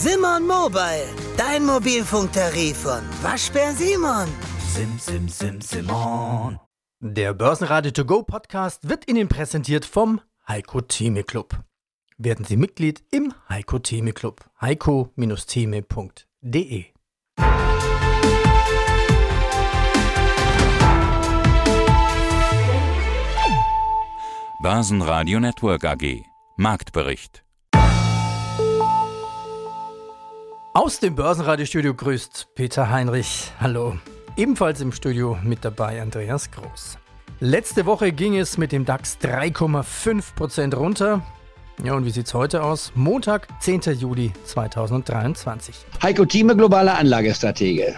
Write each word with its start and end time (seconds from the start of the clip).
Simon 0.00 0.46
Mobile, 0.46 1.08
dein 1.36 1.66
Mobilfunktarif 1.66 2.76
von 2.76 3.02
Waschbär 3.20 3.72
Simon. 3.72 4.28
Sim, 4.72 4.96
sim, 4.96 5.28
sim, 5.28 5.60
Simon. 5.60 6.60
Der 7.00 7.34
Börsenradio 7.34 7.90
To 7.90 8.04
Go 8.04 8.22
Podcast 8.22 8.88
wird 8.88 9.08
Ihnen 9.08 9.26
präsentiert 9.26 9.84
vom 9.84 10.20
Heiko 10.46 10.82
Theme 10.82 11.24
Club. 11.24 11.64
Werden 12.16 12.44
Sie 12.44 12.56
Mitglied 12.56 13.02
im 13.10 13.34
Heiko 13.48 13.80
Theme 13.80 14.12
Club. 14.12 14.48
heiko-theme.de 14.60 16.84
Börsenradio 24.62 25.40
Network 25.40 25.84
AG. 25.84 26.22
Marktbericht. 26.56 27.42
Aus 30.78 31.00
dem 31.00 31.16
Börsenradiostudio 31.16 31.92
grüßt 31.92 32.50
Peter 32.54 32.88
Heinrich. 32.88 33.50
Hallo. 33.60 33.96
Ebenfalls 34.36 34.80
im 34.80 34.92
Studio 34.92 35.36
mit 35.42 35.64
dabei 35.64 36.00
Andreas 36.00 36.52
Groß. 36.52 36.98
Letzte 37.40 37.84
Woche 37.84 38.12
ging 38.12 38.36
es 38.36 38.58
mit 38.58 38.70
dem 38.70 38.84
DAX 38.84 39.18
3,5% 39.20 40.76
runter. 40.76 41.26
Ja, 41.82 41.94
und 41.94 42.04
wie 42.04 42.10
sieht 42.10 42.28
es 42.28 42.34
heute 42.34 42.62
aus? 42.62 42.92
Montag, 42.94 43.48
10. 43.60 43.80
Juli 43.98 44.32
2023. 44.44 45.74
Heiko 46.00 46.24
Thieme, 46.24 46.54
globaler 46.54 46.96
Anlagestratege. 46.96 47.96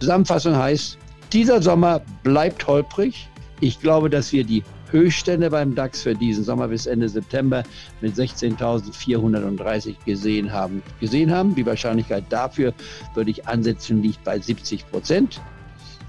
Zusammenfassung 0.00 0.56
heißt, 0.56 0.96
dieser 1.30 1.60
Sommer 1.60 2.00
bleibt 2.22 2.66
holprig. 2.66 3.28
Ich 3.60 3.80
glaube, 3.80 4.08
dass 4.08 4.32
wir 4.32 4.44
die 4.44 4.64
Höchststände 4.90 5.50
beim 5.50 5.74
DAX 5.74 6.02
für 6.02 6.14
diesen 6.14 6.44
Sommer 6.44 6.68
bis 6.68 6.86
Ende 6.86 7.08
September 7.08 7.62
mit 8.00 8.14
16.430 8.14 9.94
gesehen 10.04 10.52
haben. 10.52 10.82
Gesehen 11.00 11.30
haben. 11.30 11.54
Die 11.54 11.66
Wahrscheinlichkeit 11.66 12.24
dafür 12.30 12.72
würde 13.14 13.30
ich 13.30 13.46
ansetzen, 13.46 14.02
liegt 14.02 14.24
bei 14.24 14.38
70 14.38 14.90
Prozent. 14.90 15.40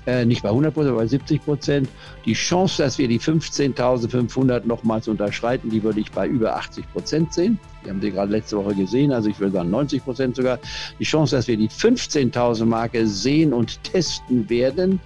Äh, 0.05 0.25
nicht 0.25 0.43
bei 0.43 0.49
100 0.49 0.73
Prozent, 0.73 0.91
aber 0.91 1.01
bei 1.01 1.07
70 1.07 1.43
Prozent. 1.43 1.89
Die 2.25 2.33
Chance, 2.33 2.83
dass 2.83 2.97
wir 2.97 3.07
die 3.07 3.19
15.500 3.19 4.65
nochmals 4.65 5.07
unterschreiten, 5.07 5.69
die 5.69 5.83
würde 5.83 5.99
ich 5.99 6.11
bei 6.11 6.27
über 6.27 6.55
80 6.55 6.91
Prozent 6.93 7.33
sehen. 7.33 7.59
Die 7.83 7.89
haben 7.89 8.01
Sie 8.01 8.11
gerade 8.11 8.31
letzte 8.31 8.57
Woche 8.57 8.75
gesehen, 8.75 9.11
also 9.11 9.29
ich 9.29 9.39
würde 9.39 9.53
sagen 9.53 9.69
90 9.69 10.03
Prozent 10.03 10.35
sogar. 10.35 10.59
Die 10.99 11.03
Chance, 11.03 11.35
dass 11.35 11.47
wir 11.47 11.57
die 11.57 11.69
15.000 11.69 12.65
Marke 12.65 13.07
sehen 13.07 13.53
und 13.53 13.83
testen 13.83 14.49
werden, 14.49 14.99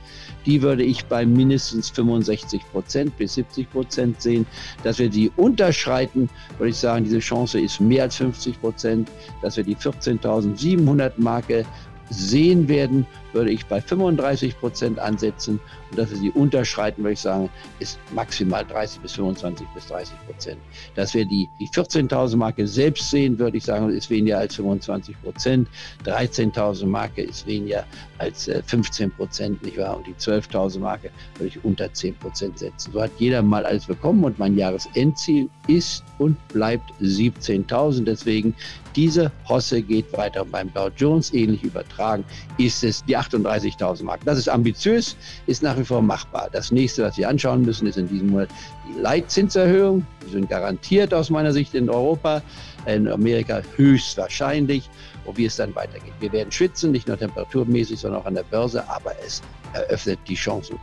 die 0.46 0.62
würde 0.62 0.84
ich 0.84 1.06
bei 1.06 1.26
mindestens 1.26 1.90
65 1.90 2.62
Prozent 2.72 3.18
bis 3.18 3.36
70 3.36 3.72
Prozent 3.72 4.22
sehen. 4.22 4.46
Dass 4.84 5.00
wir 5.00 5.10
die 5.10 5.32
unterschreiten, 5.38 6.30
würde 6.58 6.70
ich 6.70 6.78
sagen, 6.78 7.06
diese 7.06 7.20
Chance 7.20 7.60
ist 7.60 7.80
mehr 7.80 8.04
als 8.04 8.18
50 8.18 8.60
Prozent. 8.60 9.10
Dass 9.42 9.58
wir 9.58 9.64
die 9.64 9.76
14.700 9.76 11.14
Marke 11.18 11.66
sehen 12.10 12.68
werden, 12.68 13.06
würde 13.34 13.52
ich 13.52 13.66
bei 13.66 13.82
35 13.82 14.60
Prozent 14.60 15.00
ansetzen. 15.00 15.60
Und 15.92 15.98
dass 15.98 16.10
wir 16.10 16.18
sie 16.18 16.32
unterschreiten, 16.32 17.04
würde 17.04 17.14
ich 17.14 17.20
sagen, 17.20 17.50
ist 17.80 18.00
maximal 18.14 18.66
30 18.66 19.02
bis 19.02 19.14
25 19.14 19.68
bis 19.74 19.88
30 19.88 20.14
Prozent. 20.26 20.58
Dass 20.96 21.14
wir 21.14 21.26
die, 21.26 21.50
die 21.60 21.68
14.000 21.68 22.36
Marke 22.38 22.68
selbst 22.68 23.10
sehen, 23.10 23.38
würde 23.38 23.58
ich 23.58 23.64
sagen, 23.64 23.90
ist 23.90 24.10
weniger 24.10 24.40
als 24.40 24.56
25 24.56 25.22
Prozent. 25.22 25.68
13.000 26.06 26.86
Marke 26.86 27.22
ist 27.22 27.46
weniger 27.46 27.86
als 28.18 28.50
15 28.66 29.08
äh, 29.08 29.12
Prozent, 29.12 29.64
nicht 29.64 29.78
wahr? 29.78 29.98
Und 29.98 30.08
die 30.08 30.14
12.000 30.14 30.80
Marke 30.80 31.10
würde 31.36 31.48
ich 31.48 31.64
unter 31.64 31.92
10 31.94 32.16
Prozent 32.16 32.60
setzen. 32.60 32.92
So 32.92 33.02
hat 33.02 33.12
jeder 33.20 33.42
mal 33.42 33.66
alles 33.66 33.86
bekommen 33.86 34.24
und 34.24 34.40
mein 34.40 34.58
Jahresendziel 34.58 35.50
ist 35.68 36.04
und 36.20 36.38
bleibt 36.50 36.92
17.000. 37.02 38.06
Deswegen 38.06 38.56
diese 38.96 39.32
Hosse 39.50 39.82
geht 39.82 40.12
weiter 40.14 40.46
beim 40.46 40.72
Dow 40.74 40.90
Jones 40.96 41.34
ähnlich 41.34 41.64
übertragen, 41.64 42.24
ist 42.58 42.84
es 42.84 43.04
die 43.06 43.18
38.000 43.30 44.04
Mark. 44.04 44.22
Das 44.26 44.38
ist 44.38 44.50
ambitiös, 44.50 45.16
ist 45.48 45.64
nach 45.64 45.78
wie 45.78 45.84
vor 45.84 46.02
machbar. 46.02 46.50
Das 46.52 46.72
nächste, 46.72 47.04
was 47.04 47.16
Sie 47.16 47.26
anschauen 47.26 47.64
müssen, 47.64 47.88
ist 47.88 47.98
in 47.98 48.08
diesem 48.08 48.32
Monat 48.32 48.50
die 48.88 49.00
Leitzinserhöhung. 49.00 50.06
Die 50.26 50.32
sind 50.32 50.50
garantiert 50.50 51.14
aus 51.14 51.30
meiner 51.30 51.54
Sicht 51.54 51.74
in 51.74 51.90
Europa, 51.90 52.42
in 52.86 53.08
Amerika 53.08 53.62
höchstwahrscheinlich. 53.76 54.90
Und 55.26 55.38
wie 55.38 55.46
es 55.46 55.56
dann 55.56 55.74
weitergeht. 55.74 56.14
Wir 56.20 56.32
werden 56.34 56.52
schwitzen, 56.52 56.92
nicht 56.92 57.08
nur 57.08 57.18
temperaturmäßig, 57.18 58.00
sondern 58.00 58.22
auch 58.22 58.26
an 58.26 58.36
der 58.36 58.44
Börse, 58.44 58.84
aber 58.90 59.14
es 59.26 59.42
eröffnet 59.74 60.20
die 60.28 60.36
Chancen. 60.36 60.78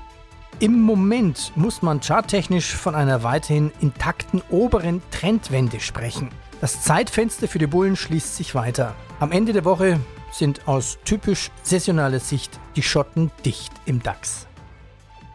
Im 0.61 0.81
Moment 0.83 1.53
muss 1.57 1.83
man 1.83 2.01
charttechnisch 2.01 2.75
von 2.75 2.95
einer 2.95 3.23
weiterhin 3.23 3.71
intakten 3.81 4.43
oberen 4.51 5.03
Trendwende 5.11 5.81
sprechen. 5.81 6.31
Das 6.61 6.83
Zeitfenster 6.83 7.49
für 7.49 7.59
die 7.59 7.67
Bullen 7.67 7.97
schließt 7.97 8.37
sich 8.37 8.55
weiter. 8.55 8.95
Am 9.21 9.33
Ende 9.33 9.55
der 9.55 9.65
Woche 9.65 9.99
sind 10.41 10.67
aus 10.67 10.99
typisch 11.05 11.53
saisonaler 11.63 12.19
Sicht 12.19 12.59
die 12.75 12.83
Schotten 12.83 13.31
dicht 13.45 13.73
im 13.87 14.03
DAX. 14.03 14.49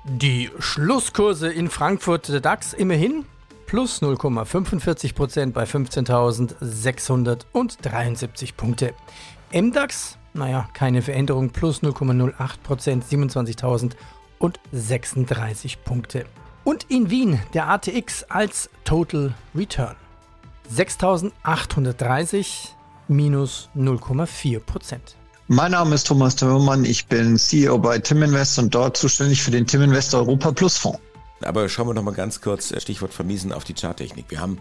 Die 0.03 0.51
Schlusskurse 0.59 1.49
in 1.49 1.69
Frankfurt 1.69 2.27
der 2.27 2.41
DAX 2.41 2.73
immerhin 2.73 3.23
plus 3.67 4.01
0,45% 4.01 5.53
bei 5.53 5.63
15.673 5.63 8.53
Punkte. 8.57 8.93
MDAX, 9.53 10.17
naja, 10.33 10.67
keine 10.73 11.01
Veränderung, 11.01 11.51
plus 11.51 11.81
0,08%, 11.83 13.93
27.036 14.41 15.77
Punkte. 15.85 16.25
Und 16.63 16.85
in 16.89 17.11
Wien 17.11 17.39
der 17.53 17.69
ATX 17.69 18.23
als 18.23 18.72
Total 18.83 19.33
Return. 19.55 19.95
6.830 20.73 22.75
minus 23.07 23.69
0,4 23.75 24.59
Prozent. 24.59 25.16
Mein 25.47 25.71
Name 25.71 25.93
ist 25.93 26.07
Thomas 26.07 26.35
Timmermann, 26.35 26.85
ich 26.85 27.05
bin 27.05 27.38
CEO 27.38 27.77
bei 27.77 27.99
Tim 27.99 28.23
Invest 28.23 28.57
und 28.57 28.73
dort 28.73 28.97
zuständig 28.97 29.43
für 29.43 29.51
den 29.51 29.67
Tim 29.67 29.83
Invest 29.83 30.16
Europa 30.16 30.51
Plus 30.51 30.77
Fonds. 30.77 30.99
Aber 31.41 31.67
schauen 31.69 31.88
wir 31.88 31.93
noch 31.93 32.01
mal 32.01 32.13
ganz 32.13 32.41
kurz, 32.41 32.71
äh, 32.71 32.79
Stichwort 32.79 33.13
vermiesen, 33.13 33.51
auf 33.51 33.66
die 33.66 33.73
Charttechnik. 33.73 34.25
Wir 34.29 34.39
haben 34.39 34.57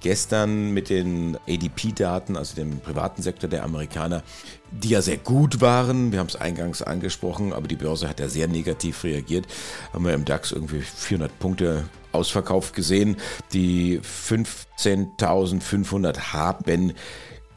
gestern 0.00 0.72
mit 0.72 0.90
den 0.90 1.38
ADP-Daten, 1.48 2.36
also 2.36 2.54
dem 2.54 2.80
privaten 2.80 3.22
Sektor 3.22 3.48
der 3.48 3.64
Amerikaner, 3.64 4.22
die 4.70 4.90
ja 4.90 5.02
sehr 5.02 5.16
gut 5.16 5.60
waren, 5.60 6.12
wir 6.12 6.18
haben 6.18 6.28
es 6.28 6.36
eingangs 6.36 6.82
angesprochen, 6.82 7.52
aber 7.52 7.66
die 7.66 7.74
Börse 7.76 8.08
hat 8.08 8.20
ja 8.20 8.28
sehr 8.28 8.46
negativ 8.46 9.02
reagiert, 9.04 9.46
haben 9.92 10.04
wir 10.04 10.12
im 10.12 10.26
DAX 10.26 10.52
irgendwie 10.52 10.82
400 10.82 11.38
Punkte 11.38 11.88
ausverkauft 12.12 12.74
gesehen. 12.74 13.16
Die 13.52 14.00
15.500 14.00 16.32
haben 16.32 16.92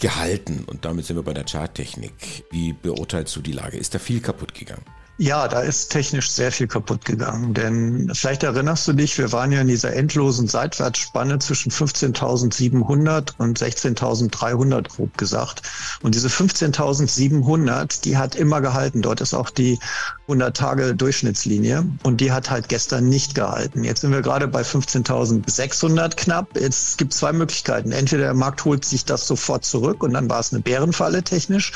gehalten 0.02 0.66
und 0.66 0.84
damit 0.84 1.06
sind 1.06 1.16
wir 1.16 1.24
bei 1.24 1.34
der 1.34 1.46
Charttechnik. 1.46 2.44
Wie 2.52 2.74
beurteilst 2.74 3.36
du 3.36 3.42
die 3.42 3.54
Lage? 3.54 3.78
Ist 3.78 3.96
da 3.96 4.00
viel 4.00 4.20
kaputt 4.20 4.54
gegangen? 4.54 4.84
Ja, 5.22 5.48
da 5.48 5.60
ist 5.60 5.92
technisch 5.92 6.32
sehr 6.32 6.52
viel 6.52 6.66
kaputt 6.66 7.06
gegangen. 7.06 7.54
Denn 7.54 8.12
vielleicht 8.12 8.42
erinnerst 8.42 8.88
du 8.88 8.94
dich, 8.94 9.20
wir 9.20 9.32
waren 9.32 9.52
ja 9.52 9.62
in 9.62 9.68
dieser 9.68 9.94
endlosen 9.94 10.48
Seitwärtsspanne 10.48 11.38
zwischen 11.38 11.72
15.700 11.72 13.34
und 13.38 13.60
16.300 13.60 14.90
grob 14.90 15.16
gesagt. 15.20 15.62
Und 16.02 16.16
diese 16.16 16.28
15.700, 16.28 18.02
die 18.02 18.18
hat 18.18 18.34
immer 18.34 18.62
gehalten. 18.62 19.04
Dort 19.04 19.22
ist 19.22 19.36
auch 19.36 19.52
die 19.52 19.78
100 20.24 20.58
Tage 20.58 20.96
Durchschnittslinie 20.96 21.86
und 22.02 22.20
die 22.20 22.32
hat 22.32 22.50
halt 22.50 22.68
gestern 22.68 23.08
nicht 23.08 23.36
gehalten. 23.36 23.84
Jetzt 23.84 24.02
sind 24.02 24.14
wir 24.14 24.24
gerade 24.24 24.48
bei 24.48 24.64
15.600 24.64 26.16
knapp. 26.16 26.60
Jetzt 26.60 26.98
gibt 26.98 27.14
es 27.14 27.20
zwei 27.20 27.32
Möglichkeiten. 27.32 27.92
Entweder 27.92 28.24
der 28.24 28.34
Markt 28.34 28.66
holt 28.66 28.86
sich 28.86 29.06
das 29.06 29.28
sofort 29.28 29.66
zurück 29.66 30.02
und 30.02 30.14
dann 30.14 30.30
war 30.32 30.40
es 30.40 30.52
eine 30.52 30.64
Bärenfalle 30.64 31.22
technisch 31.22 31.74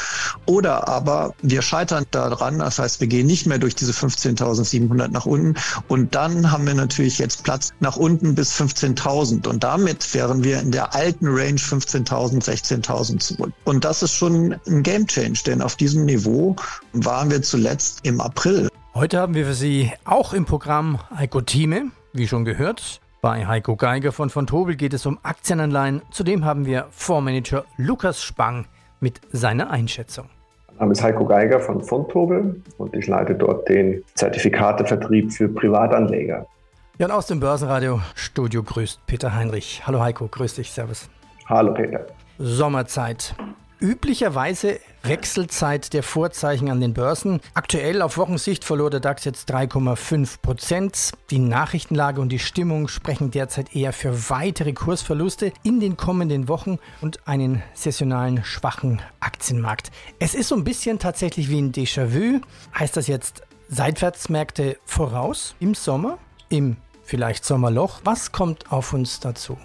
oder 0.48 0.88
aber 0.88 1.36
wir 1.44 1.62
scheitern 1.62 2.06
daran. 2.10 2.58
Das 2.58 2.80
heißt, 2.80 3.02
wir 3.02 3.08
gehen 3.08 3.28
nicht 3.28 3.35
nicht 3.36 3.48
mehr 3.48 3.58
durch 3.58 3.76
diese 3.76 3.92
15.700 3.92 5.10
nach 5.10 5.26
unten. 5.26 5.56
Und 5.90 6.16
dann 6.16 6.54
haben 6.54 6.66
wir 6.66 6.74
natürlich 6.74 7.20
jetzt 7.20 7.44
Platz 7.44 7.74
nach 7.82 7.98
unten 7.98 8.34
bis 8.34 8.58
15.000. 8.58 9.46
Und 9.46 9.62
damit 9.62 10.14
wären 10.14 10.42
wir 10.46 10.62
in 10.62 10.72
der 10.72 10.96
alten 10.96 11.28
Range 11.28 11.60
15.000, 11.60 12.42
16.000 12.42 13.20
zurück. 13.20 13.52
Und 13.66 13.84
das 13.84 14.04
ist 14.04 14.14
schon 14.14 14.56
ein 14.68 14.84
Game 14.84 15.06
Change, 15.06 15.42
denn 15.46 15.62
auf 15.62 15.76
diesem 15.76 16.06
Niveau 16.06 16.56
waren 16.94 17.30
wir 17.30 17.42
zuletzt 17.42 18.00
im 18.04 18.22
April. 18.22 18.70
Heute 18.94 19.20
haben 19.20 19.34
wir 19.34 19.46
für 19.48 19.54
Sie 19.54 19.92
auch 20.06 20.32
im 20.32 20.46
Programm 20.46 21.00
Heiko 21.14 21.42
Thieme, 21.42 21.92
wie 22.14 22.30
schon 22.30 22.46
gehört. 22.46 23.02
Bei 23.22 23.46
Heiko 23.46 23.76
Geiger 23.76 24.14
von 24.14 24.30
von 24.30 24.48
Tobel 24.48 24.78
geht 24.78 24.94
es 24.94 25.06
um 25.06 25.20
Aktienanleihen. 25.24 26.04
Zudem 26.10 26.46
haben 26.46 26.66
wir 26.66 26.88
Fondsmanager 26.92 27.66
Lukas 27.76 28.24
Spang 28.24 28.66
mit 29.02 29.20
seiner 29.34 29.72
Einschätzung. 29.72 30.30
Mein 30.78 30.88
Name 30.88 30.92
ist 30.92 31.04
Heiko 31.04 31.26
Geiger 31.26 31.62
von 31.62 31.82
Fontobel 31.82 32.62
und 32.78 32.94
ich 32.94 33.08
leite 33.08 33.34
dort 33.34 33.70
den 33.70 34.04
Zertifikatevertrieb 34.16 35.32
für 35.32 35.48
Privatanleger. 35.48 36.46
Ja, 36.98 37.06
und 37.06 37.14
aus 37.14 37.28
dem 37.28 37.40
Börsenradio 37.40 38.02
Studio 38.14 38.62
grüßt 38.62 39.00
Peter 39.08 39.34
Heinrich. 39.34 39.84
Hallo 39.88 40.02
Heiko, 40.02 40.28
grüß 40.28 40.56
dich, 40.56 40.72
Servus. 40.72 41.10
Hallo 41.46 41.74
Peter. 41.74 42.06
Sommerzeit. 42.40 43.36
Üblicherweise 43.80 44.80
Wechselzeit 45.04 45.94
der 45.94 46.02
Vorzeichen 46.02 46.70
an 46.72 46.80
den 46.80 46.94
Börsen. 46.94 47.42
Aktuell 47.54 48.02
auf 48.02 48.18
Wochensicht 48.18 48.64
verlor 48.64 48.90
der 48.90 49.02
DAX 49.02 49.26
jetzt 49.26 49.52
3,5 49.52 50.42
Prozent. 50.42 51.12
Die 51.30 51.40
Nachrichtenlage 51.40 52.22
und 52.22 52.30
die 52.30 52.40
Stimmung 52.40 52.88
sprechen 52.88 53.32
derzeit 53.32 53.76
eher 53.76 53.94
für 53.94 54.30
weitere 54.30 54.74
Kursverluste 54.74 55.52
in 55.64 55.80
den 55.80 55.98
kommenden 55.98 56.48
Wochen 56.48 56.80
und 57.02 57.28
einen 57.28 57.62
saisonalen 57.74 58.44
schwachen 58.44 59.02
Aktienmarkt. 59.20 59.92
Es 60.20 60.36
ist 60.36 60.48
so 60.48 60.56
ein 60.56 60.64
bisschen 60.64 60.98
tatsächlich 60.98 61.50
wie 61.50 61.62
ein 61.62 61.72
Déjà-vu. 61.72 62.40
Heißt 62.80 62.96
das 62.96 63.08
jetzt 63.08 63.44
Seitwärtsmärkte 63.68 64.78
voraus 64.86 65.56
im 65.60 65.76
Sommer, 65.76 66.18
im 66.50 66.78
vielleicht 67.04 67.44
Sommerloch? 67.44 68.00
Was 68.04 68.32
kommt 68.32 68.72
auf 68.72 68.94
uns 68.94 69.20
dazu? 69.20 69.58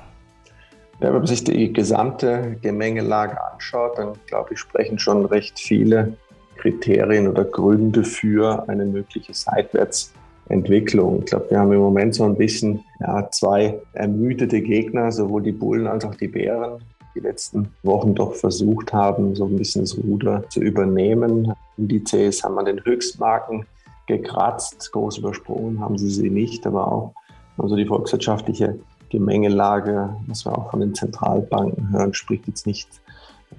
Ja, 1.00 1.08
wenn 1.08 1.14
man 1.14 1.26
sich 1.26 1.44
die 1.44 1.72
gesamte 1.72 2.56
Gemengelage 2.60 3.38
anschaut, 3.52 3.96
dann 3.96 4.12
glaube 4.26 4.52
ich, 4.52 4.58
sprechen 4.58 4.98
schon 4.98 5.24
recht 5.24 5.58
viele 5.58 6.12
Kriterien 6.58 7.26
oder 7.26 7.44
Gründe 7.44 8.04
für 8.04 8.68
eine 8.68 8.84
mögliche 8.84 9.32
Seitwärtsentwicklung. 9.32 11.20
Ich 11.20 11.26
glaube, 11.26 11.50
wir 11.50 11.58
haben 11.58 11.72
im 11.72 11.80
Moment 11.80 12.14
so 12.14 12.24
ein 12.24 12.36
bisschen 12.36 12.84
ja, 13.00 13.26
zwei 13.30 13.80
ermüdete 13.94 14.60
Gegner, 14.60 15.10
sowohl 15.10 15.42
die 15.42 15.52
Bullen 15.52 15.86
als 15.86 16.04
auch 16.04 16.14
die 16.14 16.28
Bären, 16.28 16.84
die 17.14 17.20
letzten 17.20 17.70
Wochen 17.82 18.14
doch 18.14 18.34
versucht 18.34 18.92
haben, 18.92 19.34
so 19.34 19.46
ein 19.46 19.56
bisschen 19.56 19.82
das 19.82 19.96
Ruder 19.96 20.44
zu 20.50 20.60
übernehmen. 20.60 21.50
Indizes 21.78 22.44
haben 22.44 22.58
an 22.58 22.66
den 22.66 22.84
Höchstmarken 22.84 23.64
gekratzt, 24.06 24.92
groß 24.92 25.16
übersprungen 25.16 25.80
haben 25.80 25.96
sie 25.96 26.10
sie 26.10 26.28
nicht, 26.28 26.66
aber 26.66 26.92
auch 26.92 27.14
also 27.56 27.76
die 27.76 27.86
volkswirtschaftliche 27.86 28.78
Gemengelage, 29.10 30.16
was 30.26 30.44
wir 30.44 30.56
auch 30.56 30.70
von 30.70 30.80
den 30.80 30.94
Zentralbanken 30.94 31.90
hören, 31.90 32.14
spricht 32.14 32.46
jetzt 32.46 32.66
nicht 32.66 32.88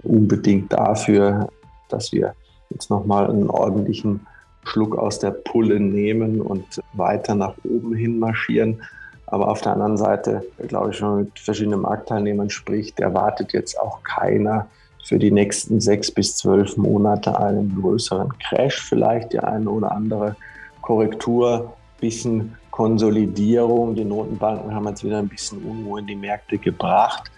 unbedingt 0.03 0.71
dafür, 0.73 1.49
dass 1.89 2.11
wir 2.11 2.33
jetzt 2.69 2.89
nochmal 2.89 3.29
einen 3.29 3.49
ordentlichen 3.49 4.25
Schluck 4.63 4.97
aus 4.97 5.19
der 5.19 5.31
Pulle 5.31 5.79
nehmen 5.79 6.41
und 6.41 6.81
weiter 6.93 7.35
nach 7.35 7.53
oben 7.63 7.93
hin 7.93 8.19
marschieren. 8.19 8.81
Aber 9.27 9.49
auf 9.49 9.61
der 9.61 9.73
anderen 9.73 9.97
Seite, 9.97 10.45
glaube 10.67 10.91
ich, 10.91 11.01
wenn 11.01 11.07
man 11.07 11.19
mit 11.19 11.39
verschiedenen 11.39 11.81
Marktteilnehmern 11.81 12.49
spricht, 12.49 12.99
erwartet 12.99 13.53
jetzt 13.53 13.79
auch 13.79 14.03
keiner 14.03 14.67
für 15.03 15.19
die 15.19 15.31
nächsten 15.31 15.79
sechs 15.81 16.11
bis 16.11 16.37
zwölf 16.37 16.77
Monate 16.77 17.37
einen 17.39 17.81
größeren 17.81 18.37
Crash, 18.39 18.81
vielleicht 18.81 19.33
die 19.33 19.39
eine 19.39 19.69
oder 19.69 19.91
andere 19.91 20.35
Korrektur, 20.81 21.73
bisschen 21.99 22.55
Konsolidierung. 22.71 23.93
Die 23.95 24.05
Notenbanken 24.05 24.73
haben 24.73 24.87
jetzt 24.87 25.03
wieder 25.03 25.19
ein 25.19 25.27
bisschen 25.27 25.61
Unruhe 25.63 25.99
in 25.99 26.07
die 26.07 26.15
Märkte 26.15 26.57
gebracht. 26.57 27.29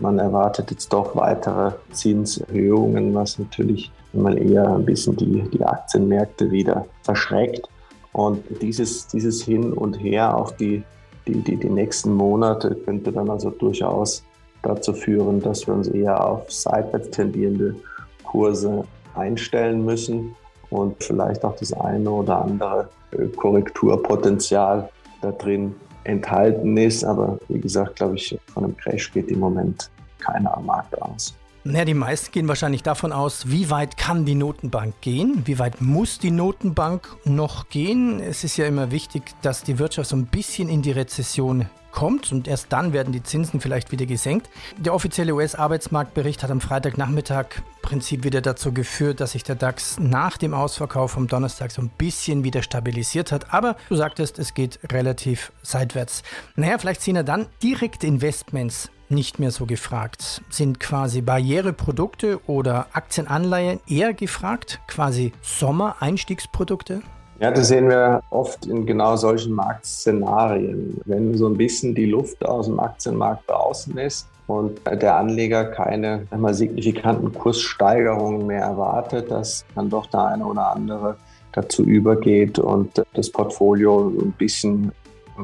Man 0.00 0.18
erwartet 0.18 0.70
jetzt 0.70 0.92
doch 0.92 1.14
weitere 1.14 1.72
Zinserhöhungen, 1.92 3.14
was 3.14 3.38
natürlich 3.38 3.92
mal 4.12 4.36
eher 4.36 4.68
ein 4.68 4.84
bisschen 4.84 5.16
die, 5.16 5.42
die 5.50 5.64
Aktienmärkte 5.64 6.50
wieder 6.50 6.86
verschreckt. 7.02 7.68
Und 8.12 8.42
dieses, 8.60 9.06
dieses 9.06 9.42
Hin 9.42 9.72
und 9.72 9.94
Her 9.94 10.36
auf 10.36 10.56
die, 10.56 10.82
die, 11.26 11.40
die, 11.42 11.56
die 11.56 11.70
nächsten 11.70 12.12
Monate 12.12 12.74
könnte 12.74 13.12
dann 13.12 13.30
also 13.30 13.50
durchaus 13.50 14.24
dazu 14.62 14.92
führen, 14.92 15.40
dass 15.40 15.66
wir 15.66 15.74
uns 15.74 15.88
eher 15.88 16.24
auf 16.24 16.50
seitwärts 16.50 17.10
tendierende 17.10 17.76
Kurse 18.24 18.84
einstellen 19.14 19.84
müssen 19.84 20.34
und 20.74 21.02
vielleicht 21.02 21.44
auch 21.44 21.56
das 21.56 21.72
eine 21.72 22.10
oder 22.10 22.42
andere 22.42 22.88
äh, 23.12 23.26
Korrekturpotenzial 23.28 24.88
da 25.22 25.30
drin 25.32 25.74
enthalten 26.04 26.76
ist. 26.76 27.04
Aber 27.04 27.38
wie 27.48 27.60
gesagt, 27.60 27.96
glaube 27.96 28.16
ich, 28.16 28.38
von 28.52 28.64
einem 28.64 28.76
Crash 28.76 29.12
geht 29.12 29.28
im 29.28 29.40
Moment 29.40 29.90
keiner 30.18 30.56
am 30.56 30.66
Markt 30.66 31.00
aus. 31.00 31.34
Naja, 31.66 31.86
die 31.86 31.94
meisten 31.94 32.30
gehen 32.30 32.46
wahrscheinlich 32.46 32.82
davon 32.82 33.10
aus, 33.10 33.48
wie 33.48 33.70
weit 33.70 33.96
kann 33.96 34.26
die 34.26 34.34
Notenbank 34.34 35.00
gehen? 35.00 35.46
Wie 35.46 35.58
weit 35.58 35.80
muss 35.80 36.18
die 36.18 36.30
Notenbank 36.30 37.16
noch 37.24 37.70
gehen? 37.70 38.20
Es 38.20 38.44
ist 38.44 38.58
ja 38.58 38.66
immer 38.66 38.90
wichtig, 38.90 39.22
dass 39.40 39.62
die 39.62 39.78
Wirtschaft 39.78 40.10
so 40.10 40.16
ein 40.16 40.26
bisschen 40.26 40.68
in 40.68 40.82
die 40.82 40.90
Rezession 40.90 41.64
kommt 41.90 42.32
und 42.32 42.48
erst 42.48 42.70
dann 42.70 42.92
werden 42.92 43.14
die 43.14 43.22
Zinsen 43.22 43.60
vielleicht 43.60 43.92
wieder 43.92 44.04
gesenkt. 44.04 44.50
Der 44.76 44.92
offizielle 44.92 45.32
US-Arbeitsmarktbericht 45.32 46.42
hat 46.42 46.50
am 46.50 46.60
Freitagnachmittag 46.60 47.46
im 47.56 47.62
Prinzip 47.80 48.24
wieder 48.24 48.42
dazu 48.42 48.74
geführt, 48.74 49.20
dass 49.20 49.32
sich 49.32 49.44
der 49.44 49.54
DAX 49.54 49.98
nach 49.98 50.36
dem 50.36 50.52
Ausverkauf 50.52 51.12
vom 51.12 51.28
Donnerstag 51.28 51.70
so 51.70 51.80
ein 51.80 51.88
bisschen 51.96 52.44
wieder 52.44 52.62
stabilisiert 52.62 53.32
hat. 53.32 53.54
Aber 53.54 53.76
du 53.88 53.96
sagtest, 53.96 54.38
es 54.38 54.52
geht 54.52 54.80
relativ 54.92 55.50
seitwärts. 55.62 56.24
Naja, 56.56 56.76
vielleicht 56.76 57.00
sind 57.00 57.16
ja 57.16 57.22
dann 57.22 57.46
direkte 57.62 58.06
Investments 58.06 58.90
nicht 59.14 59.38
mehr 59.38 59.50
so 59.50 59.66
gefragt. 59.66 60.42
Sind 60.50 60.80
quasi 60.80 61.22
Barriereprodukte 61.22 62.40
oder 62.46 62.86
Aktienanleihen 62.92 63.80
eher 63.86 64.12
gefragt? 64.12 64.80
Quasi 64.86 65.32
Sommer-Einstiegsprodukte? 65.42 67.02
Ja, 67.40 67.50
das 67.50 67.68
sehen 67.68 67.88
wir 67.88 68.22
oft 68.30 68.66
in 68.66 68.86
genau 68.86 69.16
solchen 69.16 69.54
Marktszenarien. 69.54 71.00
Wenn 71.04 71.36
so 71.36 71.48
ein 71.48 71.56
bisschen 71.56 71.94
die 71.94 72.06
Luft 72.06 72.44
aus 72.44 72.66
dem 72.66 72.78
Aktienmarkt 72.78 73.50
draußen 73.50 73.96
ist 73.98 74.28
und 74.46 74.80
der 74.86 75.16
Anleger 75.16 75.64
keine 75.64 76.26
einmal 76.30 76.54
signifikanten 76.54 77.32
Kurssteigerungen 77.32 78.46
mehr 78.46 78.62
erwartet, 78.62 79.30
dass 79.30 79.64
dann 79.74 79.90
doch 79.90 80.06
der 80.06 80.26
eine 80.26 80.44
oder 80.44 80.72
andere 80.72 81.16
dazu 81.52 81.82
übergeht 81.82 82.58
und 82.58 83.02
das 83.14 83.30
Portfolio 83.30 84.08
ein 84.08 84.32
bisschen 84.32 84.92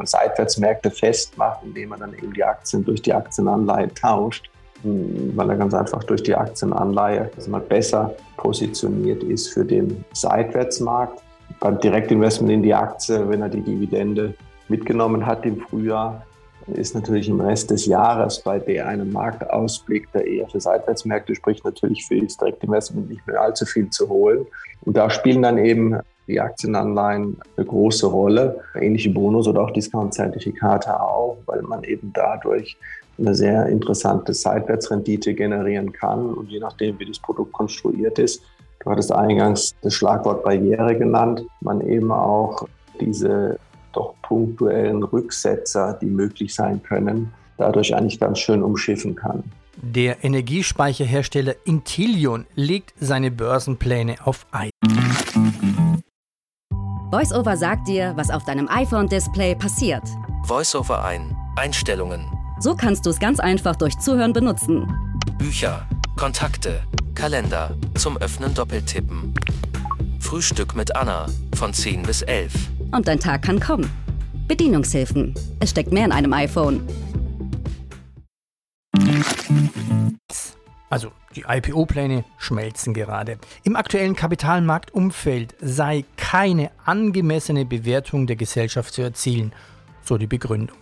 Seitwärtsmärkte 0.04 0.90
festmacht, 0.90 1.60
indem 1.64 1.90
man 1.90 2.00
dann 2.00 2.14
eben 2.14 2.32
die 2.32 2.44
Aktien 2.44 2.84
durch 2.84 3.02
die 3.02 3.12
Aktienanleihe 3.12 3.92
tauscht, 3.94 4.50
weil 4.82 5.50
er 5.50 5.56
ganz 5.56 5.74
einfach 5.74 6.04
durch 6.04 6.22
die 6.22 6.34
Aktienanleihe 6.34 7.30
also 7.36 7.50
mal 7.50 7.60
besser 7.60 8.14
positioniert 8.36 9.22
ist 9.22 9.48
für 9.52 9.64
den 9.64 10.04
Seitwärtsmarkt 10.12 11.22
beim 11.58 11.78
Direktinvestment 11.80 12.52
in 12.52 12.62
die 12.62 12.74
Aktie, 12.74 13.28
wenn 13.28 13.42
er 13.42 13.48
die 13.48 13.60
Dividende 13.60 14.34
mitgenommen 14.68 15.26
hat 15.26 15.44
im 15.44 15.60
Frühjahr, 15.60 16.24
ist 16.68 16.94
natürlich 16.94 17.28
im 17.28 17.40
Rest 17.40 17.70
des 17.70 17.86
Jahres 17.86 18.40
bei 18.40 18.58
der 18.58 18.86
einem 18.86 19.12
Marktausblick, 19.12 20.10
der 20.12 20.26
eher 20.26 20.48
für 20.48 20.60
Seitwärtsmärkte 20.60 21.34
spricht, 21.34 21.64
natürlich 21.64 22.06
für 22.06 22.20
das 22.20 22.36
Direktinvestment 22.36 23.10
nicht 23.10 23.26
mehr 23.26 23.40
allzu 23.40 23.66
viel 23.66 23.90
zu 23.90 24.08
holen. 24.08 24.46
Und 24.82 24.96
da 24.96 25.10
spielen 25.10 25.42
dann 25.42 25.58
eben 25.58 25.98
die 26.30 26.40
Aktienanleihen 26.40 27.36
eine 27.56 27.66
große 27.66 28.06
Rolle, 28.06 28.60
ähnliche 28.74 29.10
Bonus- 29.10 29.48
oder 29.48 29.62
auch 29.62 29.70
Discount-Zertifikate 29.72 31.00
auch, 31.00 31.38
weil 31.46 31.62
man 31.62 31.84
eben 31.84 32.12
dadurch 32.14 32.76
eine 33.18 33.34
sehr 33.34 33.66
interessante 33.66 34.32
Seitwärtsrendite 34.32 35.34
generieren 35.34 35.92
kann. 35.92 36.32
Und 36.32 36.50
je 36.50 36.58
nachdem, 36.58 36.98
wie 36.98 37.06
das 37.06 37.18
Produkt 37.18 37.52
konstruiert 37.52 38.18
ist, 38.18 38.42
Du 38.82 38.90
hattest 38.90 39.12
eingangs 39.12 39.74
das 39.82 39.94
Schlagwort 39.94 40.42
Barriere 40.42 40.96
genannt. 40.96 41.42
Man 41.60 41.86
eben 41.86 42.10
auch 42.10 42.66
diese 42.98 43.58
doch 43.92 44.14
punktuellen 44.22 45.02
Rücksetzer, 45.02 45.98
die 46.00 46.06
möglich 46.06 46.54
sein 46.54 46.82
können, 46.82 47.32
dadurch 47.58 47.94
eigentlich 47.94 48.18
ganz 48.18 48.38
schön 48.38 48.62
umschiffen 48.62 49.14
kann. 49.16 49.42
Der 49.82 50.24
Energiespeicherhersteller 50.24 51.54
Intillion 51.64 52.46
legt 52.54 52.94
seine 52.98 53.30
Börsenpläne 53.30 54.16
auf 54.24 54.46
Eis. 54.50 54.70
VoiceOver 57.10 57.56
sagt 57.56 57.88
dir, 57.88 58.12
was 58.14 58.30
auf 58.30 58.44
deinem 58.44 58.68
iPhone-Display 58.68 59.56
passiert. 59.56 60.04
VoiceOver 60.44 61.04
ein. 61.04 61.36
Einstellungen. 61.56 62.24
So 62.60 62.76
kannst 62.76 63.04
du 63.04 63.10
es 63.10 63.18
ganz 63.18 63.40
einfach 63.40 63.74
durch 63.74 63.98
Zuhören 63.98 64.32
benutzen. 64.32 64.86
Bücher. 65.36 65.88
Kontakte. 66.16 66.84
Kalender. 67.16 67.76
Zum 67.96 68.16
Öffnen 68.18 68.54
doppeltippen. 68.54 69.34
Frühstück 70.20 70.76
mit 70.76 70.94
Anna 70.94 71.26
von 71.56 71.72
10 71.72 72.02
bis 72.02 72.22
11. 72.22 72.52
Und 72.92 73.08
dein 73.08 73.18
Tag 73.18 73.42
kann 73.42 73.58
kommen. 73.58 73.90
Bedienungshilfen. 74.46 75.34
Es 75.58 75.70
steckt 75.70 75.92
mehr 75.92 76.04
in 76.04 76.12
einem 76.12 76.32
iPhone. 76.32 76.86
Also 80.90 81.12
die 81.36 81.44
IPO-Pläne 81.48 82.24
schmelzen 82.36 82.92
gerade. 82.94 83.38
Im 83.62 83.76
aktuellen 83.76 84.16
Kapitalmarktumfeld 84.16 85.54
sei 85.60 86.04
keine 86.16 86.72
angemessene 86.84 87.64
Bewertung 87.64 88.26
der 88.26 88.34
Gesellschaft 88.34 88.92
zu 88.92 89.02
erzielen, 89.02 89.52
so 90.04 90.18
die 90.18 90.26
Begründung. 90.26 90.76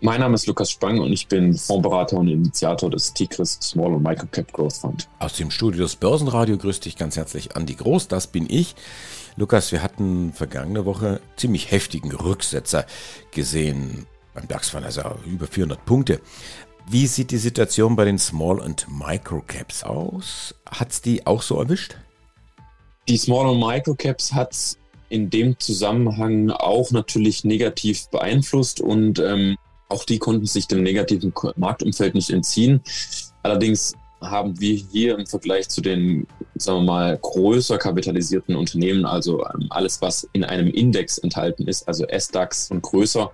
Mein 0.00 0.20
Name 0.20 0.34
ist 0.34 0.46
Lukas 0.46 0.70
Spang 0.70 0.98
und 0.98 1.12
ich 1.12 1.28
bin 1.28 1.54
Fondsberater 1.54 2.16
und 2.16 2.28
Initiator 2.28 2.88
des 2.88 3.12
Tigris 3.12 3.58
Small 3.60 3.92
und 3.92 4.02
Micro 4.02 4.26
Cap 4.32 4.50
Growth 4.50 4.72
Fund. 4.72 5.08
Aus 5.18 5.34
dem 5.34 5.50
Studio 5.50 5.82
des 5.82 5.96
Börsenradio 5.96 6.56
grüßt 6.56 6.86
dich 6.86 6.96
ganz 6.96 7.18
herzlich 7.18 7.54
Andi 7.54 7.74
Groß, 7.74 8.08
das 8.08 8.28
bin 8.28 8.46
ich. 8.48 8.74
Lukas, 9.36 9.72
wir 9.72 9.82
hatten 9.82 10.32
vergangene 10.32 10.86
Woche 10.86 11.20
ziemlich 11.36 11.70
heftigen 11.70 12.12
Rücksetzer 12.12 12.86
gesehen. 13.30 14.06
Beim 14.32 14.48
DAX 14.48 14.72
waren 14.72 14.84
also 14.84 15.02
über 15.26 15.46
400 15.46 15.84
Punkte. 15.84 16.20
Wie 16.92 17.06
sieht 17.06 17.30
die 17.30 17.36
Situation 17.38 17.94
bei 17.94 18.04
den 18.04 18.18
Small 18.18 18.58
und 18.58 18.88
Micro 18.90 19.42
Caps 19.46 19.84
aus? 19.84 20.56
Hat 20.68 20.90
es 20.90 21.00
die 21.00 21.24
auch 21.24 21.40
so 21.40 21.56
erwischt? 21.60 21.94
Die 23.08 23.16
Small 23.16 23.46
und 23.46 23.60
Micro 23.60 23.94
Caps 23.94 24.32
hat 24.32 24.56
in 25.08 25.30
dem 25.30 25.56
Zusammenhang 25.60 26.50
auch 26.50 26.90
natürlich 26.90 27.44
negativ 27.44 28.08
beeinflusst 28.08 28.80
und 28.80 29.20
ähm, 29.20 29.56
auch 29.88 30.02
die 30.02 30.18
konnten 30.18 30.46
sich 30.46 30.66
dem 30.66 30.82
negativen 30.82 31.32
Marktumfeld 31.54 32.16
nicht 32.16 32.30
entziehen. 32.30 32.80
Allerdings 33.44 33.94
haben 34.20 34.58
wir 34.58 34.74
hier 34.74 35.16
im 35.16 35.26
Vergleich 35.26 35.68
zu 35.68 35.82
den 35.82 36.26
sagen 36.56 36.80
wir 36.80 36.92
mal, 36.92 37.18
größer 37.22 37.78
kapitalisierten 37.78 38.56
Unternehmen, 38.56 39.06
also 39.06 39.44
ähm, 39.46 39.68
alles, 39.70 40.02
was 40.02 40.28
in 40.32 40.42
einem 40.42 40.66
Index 40.66 41.18
enthalten 41.18 41.68
ist, 41.68 41.86
also 41.86 42.04
SDAX 42.04 42.72
und 42.72 42.82
größer, 42.82 43.30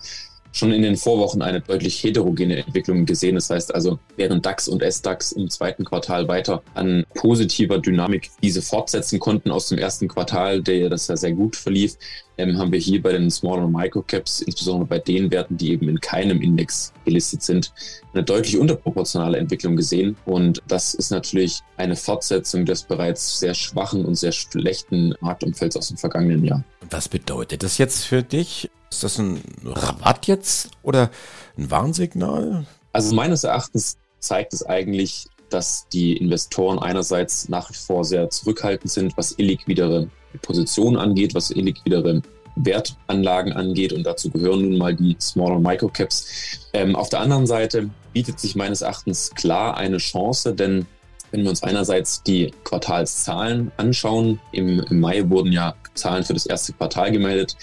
schon 0.57 0.73
in 0.73 0.83
den 0.83 0.97
Vorwochen 0.97 1.43
eine 1.43 1.61
deutlich 1.61 2.03
heterogene 2.03 2.57
Entwicklung 2.57 3.05
gesehen. 3.05 3.35
Das 3.35 3.51
heißt 3.51 3.75
also, 3.75 3.99
während 4.17 4.47
DAX 4.47 4.69
und 4.69 4.83
SDAX 4.83 5.33
im 5.33 5.51
zweiten 5.51 5.85
Quartal 5.85 6.29
weiter 6.29 6.63
an 6.75 7.05
positiver 7.15 7.79
Dynamik 7.79 8.31
diese 8.43 8.63
fortsetzen 8.63 9.21
konnten 9.21 9.51
aus 9.51 9.69
dem 9.69 9.79
ersten 9.79 10.09
Quartal, 10.09 10.63
der 10.63 10.89
das 10.89 11.09
ja 11.09 11.17
sehr 11.17 11.33
gut 11.33 11.57
verlief, 11.57 11.97
ähm, 12.39 12.59
haben 12.59 12.73
wir 12.73 12.79
hier 12.79 13.03
bei 13.03 13.13
den 13.13 13.31
Small- 13.31 13.67
Microcaps, 13.67 14.43
insbesondere 14.43 14.87
bei 14.87 14.99
den 14.99 15.31
Werten, 15.31 15.57
die 15.57 15.73
eben 15.73 15.89
in 15.89 16.01
keinem 16.01 16.41
Index 16.43 16.93
gelistet 17.05 17.43
sind, 17.43 17.73
eine 18.13 18.23
deutlich 18.23 18.59
unterproportionale 18.59 19.39
Entwicklung 19.39 19.77
gesehen. 19.77 20.17
Und 20.25 20.63
das 20.69 20.95
ist 20.95 21.11
natürlich 21.11 21.61
eine 21.77 21.97
Fortsetzung 21.97 22.65
des 22.65 22.83
bereits 22.83 23.41
sehr 23.41 23.55
schwachen 23.55 24.05
und 24.05 24.17
sehr 24.17 24.33
schlechten 24.33 25.15
Marktumfelds 25.21 25.77
aus 25.77 25.89
dem 25.89 25.97
vergangenen 25.97 26.45
Jahr. 26.45 26.65
Was 26.91 27.09
bedeutet 27.09 27.63
das 27.63 27.79
jetzt 27.79 28.05
für 28.05 28.23
dich? 28.23 28.71
Ist 28.91 29.03
das 29.03 29.19
ein 29.19 29.43
Rabatt 29.65 30.27
jetzt 30.27 30.71
oder 30.83 31.11
ein 31.57 31.71
Warnsignal? 31.71 32.67
Also 32.93 33.15
meines 33.15 33.45
Erachtens 33.45 33.99
zeigt 34.21 34.53
es 34.53 34.65
eigentlich, 34.65 35.27
dass 35.51 35.89
die 35.89 36.17
Investoren 36.17 36.79
einerseits 36.79 37.49
nach 37.49 37.71
wie 37.71 37.75
vor 37.75 38.05
sehr 38.05 38.31
zurückhaltend 38.31 38.91
sind, 38.91 39.17
was 39.17 39.33
illiquidere 39.39 40.09
Positionen 40.43 40.97
angeht, 40.97 41.35
was 41.35 41.51
illiquidere 41.51 42.23
Wertanlagen 42.57 43.53
angeht 43.53 43.93
und 43.93 44.05
dazu 44.05 44.31
gehören 44.31 44.63
nun 44.63 44.79
mal 44.79 44.95
die 44.95 45.17
Small- 45.21 45.53
und 45.53 45.63
Microcaps. 45.63 46.69
Ähm, 46.73 46.97
auf 46.97 47.11
der 47.11 47.21
anderen 47.21 47.47
Seite 47.47 47.91
bietet 48.13 48.41
sich 48.41 48.57
meines 48.57 48.81
Erachtens 48.81 49.31
klar 49.35 49.77
eine 49.77 49.99
Chance, 49.99 50.55
denn 50.55 50.87
wenn 51.31 51.43
wir 51.43 51.51
uns 51.51 51.63
einerseits 51.63 52.23
die 52.23 52.53
Quartalszahlen 52.65 53.73
anschauen, 53.77 54.41
im, 54.53 54.81
im 54.81 55.01
Mai 55.01 55.29
wurden 55.29 55.53
ja 55.53 55.75
Zahlen 55.95 56.25
für 56.25 56.35
das 56.35 56.47
erste 56.47 56.73
Quartal 56.73 57.13
gemeldet, 57.13 57.57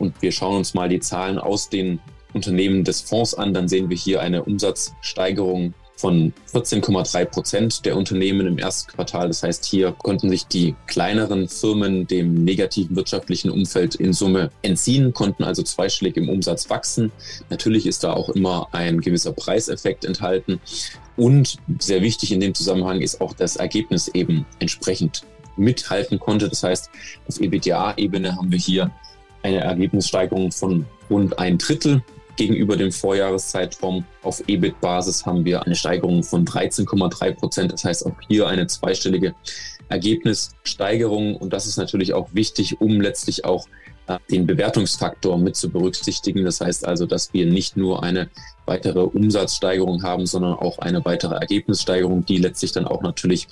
und 0.00 0.20
wir 0.20 0.32
schauen 0.32 0.56
uns 0.56 0.74
mal 0.74 0.88
die 0.88 1.00
Zahlen 1.00 1.38
aus 1.38 1.68
den 1.68 2.00
Unternehmen 2.32 2.84
des 2.84 3.00
Fonds 3.00 3.34
an, 3.34 3.54
dann 3.54 3.68
sehen 3.68 3.90
wir 3.90 3.96
hier 3.96 4.20
eine 4.20 4.42
Umsatzsteigerung 4.42 5.74
von 6.00 6.32
14,3 6.52 7.24
Prozent 7.26 7.84
der 7.84 7.96
Unternehmen 7.96 8.46
im 8.46 8.56
ersten 8.56 8.90
Quartal. 8.90 9.28
Das 9.28 9.42
heißt, 9.42 9.66
hier 9.66 9.92
konnten 9.92 10.30
sich 10.30 10.46
die 10.46 10.74
kleineren 10.86 11.46
Firmen 11.46 12.06
dem 12.06 12.42
negativen 12.44 12.96
wirtschaftlichen 12.96 13.50
Umfeld 13.50 13.96
in 13.96 14.14
Summe 14.14 14.50
entziehen, 14.62 15.12
konnten 15.12 15.44
also 15.44 15.62
zweistellig 15.62 16.16
im 16.16 16.30
Umsatz 16.30 16.70
wachsen. 16.70 17.12
Natürlich 17.50 17.86
ist 17.86 18.02
da 18.02 18.14
auch 18.14 18.30
immer 18.30 18.68
ein 18.72 19.02
gewisser 19.02 19.32
Preiseffekt 19.32 20.06
enthalten. 20.06 20.58
Und 21.18 21.58
sehr 21.78 22.00
wichtig 22.00 22.32
in 22.32 22.40
dem 22.40 22.54
Zusammenhang 22.54 23.02
ist 23.02 23.20
auch 23.20 23.34
das 23.34 23.56
Ergebnis 23.56 24.08
eben 24.08 24.46
entsprechend 24.58 25.24
mithalten 25.58 26.18
konnte. 26.18 26.48
Das 26.48 26.62
heißt, 26.62 26.88
auf 27.28 27.40
EBITDA-Ebene 27.40 28.36
haben 28.36 28.50
wir 28.50 28.58
hier 28.58 28.90
eine 29.42 29.60
Ergebnissteigerung 29.60 30.52
von 30.52 30.86
rund 31.08 31.38
ein 31.38 31.58
Drittel 31.58 32.02
gegenüber 32.36 32.76
dem 32.76 32.92
Vorjahreszeitraum. 32.92 34.04
Auf 34.22 34.42
EBIT-Basis 34.46 35.26
haben 35.26 35.44
wir 35.44 35.64
eine 35.64 35.74
Steigerung 35.74 36.22
von 36.22 36.44
13,3 36.44 37.32
Prozent. 37.32 37.72
Das 37.72 37.84
heißt 37.84 38.06
auch 38.06 38.14
hier 38.28 38.48
eine 38.48 38.66
zweistellige 38.66 39.34
Ergebnissteigerung. 39.88 41.36
Und 41.36 41.52
das 41.52 41.66
ist 41.66 41.76
natürlich 41.76 42.14
auch 42.14 42.28
wichtig, 42.32 42.80
um 42.80 43.00
letztlich 43.00 43.44
auch 43.44 43.66
äh, 44.06 44.18
den 44.30 44.46
Bewertungsfaktor 44.46 45.36
mit 45.38 45.56
zu 45.56 45.70
berücksichtigen. 45.70 46.44
Das 46.44 46.60
heißt 46.60 46.86
also, 46.86 47.06
dass 47.06 47.32
wir 47.34 47.46
nicht 47.46 47.76
nur 47.76 48.02
eine 48.02 48.30
weitere 48.66 49.00
Umsatzsteigerung 49.00 50.02
haben, 50.02 50.26
sondern 50.26 50.54
auch 50.54 50.78
eine 50.78 51.04
weitere 51.04 51.34
Ergebnissteigerung, 51.34 52.24
die 52.24 52.38
letztlich 52.38 52.72
dann 52.72 52.86
auch 52.86 53.02
natürlich 53.02 53.48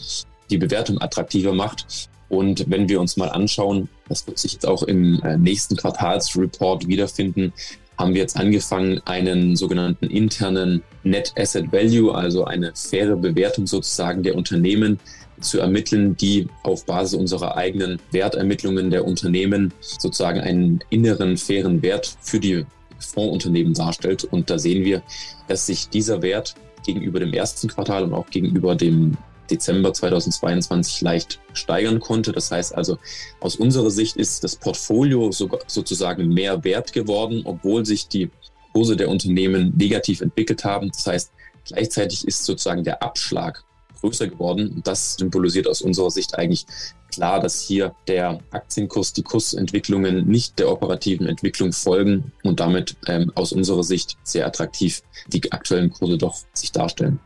die 0.50 0.58
Bewertung 0.58 1.00
attraktiver 1.00 1.52
macht. 1.52 2.08
Und 2.28 2.64
wenn 2.68 2.88
wir 2.88 3.00
uns 3.00 3.16
mal 3.16 3.30
anschauen, 3.30 3.88
das 4.08 4.26
wird 4.26 4.38
sich 4.38 4.52
jetzt 4.54 4.66
auch 4.66 4.82
im 4.82 5.20
äh, 5.22 5.36
nächsten 5.38 5.76
Quartalsreport 5.76 6.86
wiederfinden, 6.86 7.52
haben 7.96 8.14
wir 8.14 8.20
jetzt 8.20 8.36
angefangen, 8.36 9.00
einen 9.06 9.56
sogenannten 9.56 10.06
internen 10.06 10.82
Net 11.02 11.32
Asset 11.36 11.72
Value, 11.72 12.14
also 12.14 12.44
eine 12.44 12.72
faire 12.74 13.16
Bewertung 13.16 13.66
sozusagen 13.66 14.22
der 14.22 14.36
Unternehmen 14.36 15.00
zu 15.40 15.58
ermitteln, 15.58 16.16
die 16.16 16.48
auf 16.62 16.84
Basis 16.86 17.18
unserer 17.18 17.56
eigenen 17.56 18.00
Wertermittlungen 18.12 18.90
der 18.90 19.04
Unternehmen 19.04 19.72
sozusagen 19.80 20.40
einen 20.40 20.80
inneren 20.90 21.36
fairen 21.36 21.82
Wert 21.82 22.16
für 22.20 22.40
die 22.40 22.64
Fondsunternehmen 22.98 23.74
darstellt. 23.74 24.24
Und 24.24 24.50
da 24.50 24.58
sehen 24.58 24.84
wir, 24.84 25.02
dass 25.46 25.66
sich 25.66 25.88
dieser 25.88 26.22
Wert 26.22 26.54
gegenüber 26.84 27.20
dem 27.20 27.32
ersten 27.32 27.68
Quartal 27.68 28.04
und 28.04 28.14
auch 28.14 28.30
gegenüber 28.30 28.74
dem 28.74 29.16
Dezember 29.50 29.92
2022 29.92 31.00
leicht 31.00 31.40
steigern 31.52 32.00
konnte. 32.00 32.32
Das 32.32 32.50
heißt 32.50 32.74
also, 32.74 32.98
aus 33.40 33.56
unserer 33.56 33.90
Sicht 33.90 34.16
ist 34.16 34.44
das 34.44 34.56
Portfolio 34.56 35.32
sogar 35.32 35.60
sozusagen 35.66 36.28
mehr 36.28 36.64
wert 36.64 36.92
geworden, 36.92 37.42
obwohl 37.44 37.84
sich 37.84 38.08
die 38.08 38.30
Kurse 38.72 38.96
der 38.96 39.08
Unternehmen 39.08 39.74
negativ 39.76 40.20
entwickelt 40.20 40.64
haben. 40.64 40.90
Das 40.90 41.06
heißt, 41.06 41.32
gleichzeitig 41.66 42.26
ist 42.26 42.44
sozusagen 42.44 42.84
der 42.84 43.02
Abschlag 43.02 43.64
größer 44.00 44.28
geworden. 44.28 44.80
Das 44.84 45.14
symbolisiert 45.14 45.66
aus 45.66 45.82
unserer 45.82 46.10
Sicht 46.10 46.38
eigentlich 46.38 46.66
klar, 47.12 47.40
dass 47.40 47.60
hier 47.60 47.94
der 48.06 48.40
Aktienkurs, 48.50 49.12
die 49.12 49.22
Kursentwicklungen 49.22 50.26
nicht 50.26 50.58
der 50.58 50.70
operativen 50.70 51.26
Entwicklung 51.26 51.72
folgen 51.72 52.32
und 52.44 52.60
damit 52.60 52.96
ähm, 53.06 53.32
aus 53.34 53.52
unserer 53.52 53.82
Sicht 53.82 54.16
sehr 54.22 54.46
attraktiv 54.46 55.02
die 55.26 55.50
aktuellen 55.52 55.90
Kurse 55.90 56.18
doch 56.18 56.36
sich 56.52 56.72
darstellen. 56.72 57.18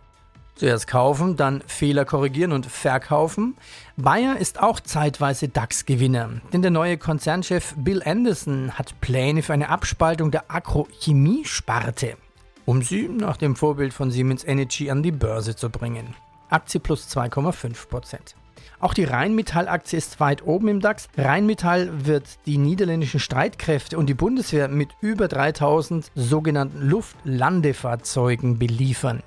Zuerst 0.62 0.86
kaufen, 0.86 1.36
dann 1.36 1.60
Fehler 1.66 2.04
korrigieren 2.04 2.52
und 2.52 2.66
verkaufen. 2.66 3.56
Bayer 3.96 4.36
ist 4.36 4.62
auch 4.62 4.78
zeitweise 4.78 5.48
DAX-Gewinner, 5.48 6.40
denn 6.52 6.62
der 6.62 6.70
neue 6.70 6.98
Konzernchef 6.98 7.74
Bill 7.76 8.00
Anderson 8.04 8.70
hat 8.78 9.00
Pläne 9.00 9.42
für 9.42 9.54
eine 9.54 9.70
Abspaltung 9.70 10.30
der 10.30 10.52
Agrochemie-Sparte, 10.52 12.16
um 12.64 12.80
sie 12.80 13.08
nach 13.08 13.38
dem 13.38 13.56
Vorbild 13.56 13.92
von 13.92 14.12
Siemens 14.12 14.44
Energy 14.44 14.88
an 14.88 15.02
die 15.02 15.10
Börse 15.10 15.56
zu 15.56 15.68
bringen. 15.68 16.14
Aktie 16.48 16.78
plus 16.78 17.08
2,5 17.08 17.88
Prozent. 17.88 18.36
Auch 18.78 18.94
die 18.94 19.02
Rheinmetall-Aktie 19.02 19.98
ist 19.98 20.20
weit 20.20 20.46
oben 20.46 20.68
im 20.68 20.78
DAX. 20.78 21.08
Rheinmetall 21.18 22.06
wird 22.06 22.38
die 22.46 22.58
niederländischen 22.58 23.18
Streitkräfte 23.18 23.98
und 23.98 24.06
die 24.06 24.14
Bundeswehr 24.14 24.68
mit 24.68 24.90
über 25.00 25.26
3000 25.26 26.12
sogenannten 26.14 26.88
Luftlandefahrzeugen 26.88 28.60
beliefern. 28.60 29.24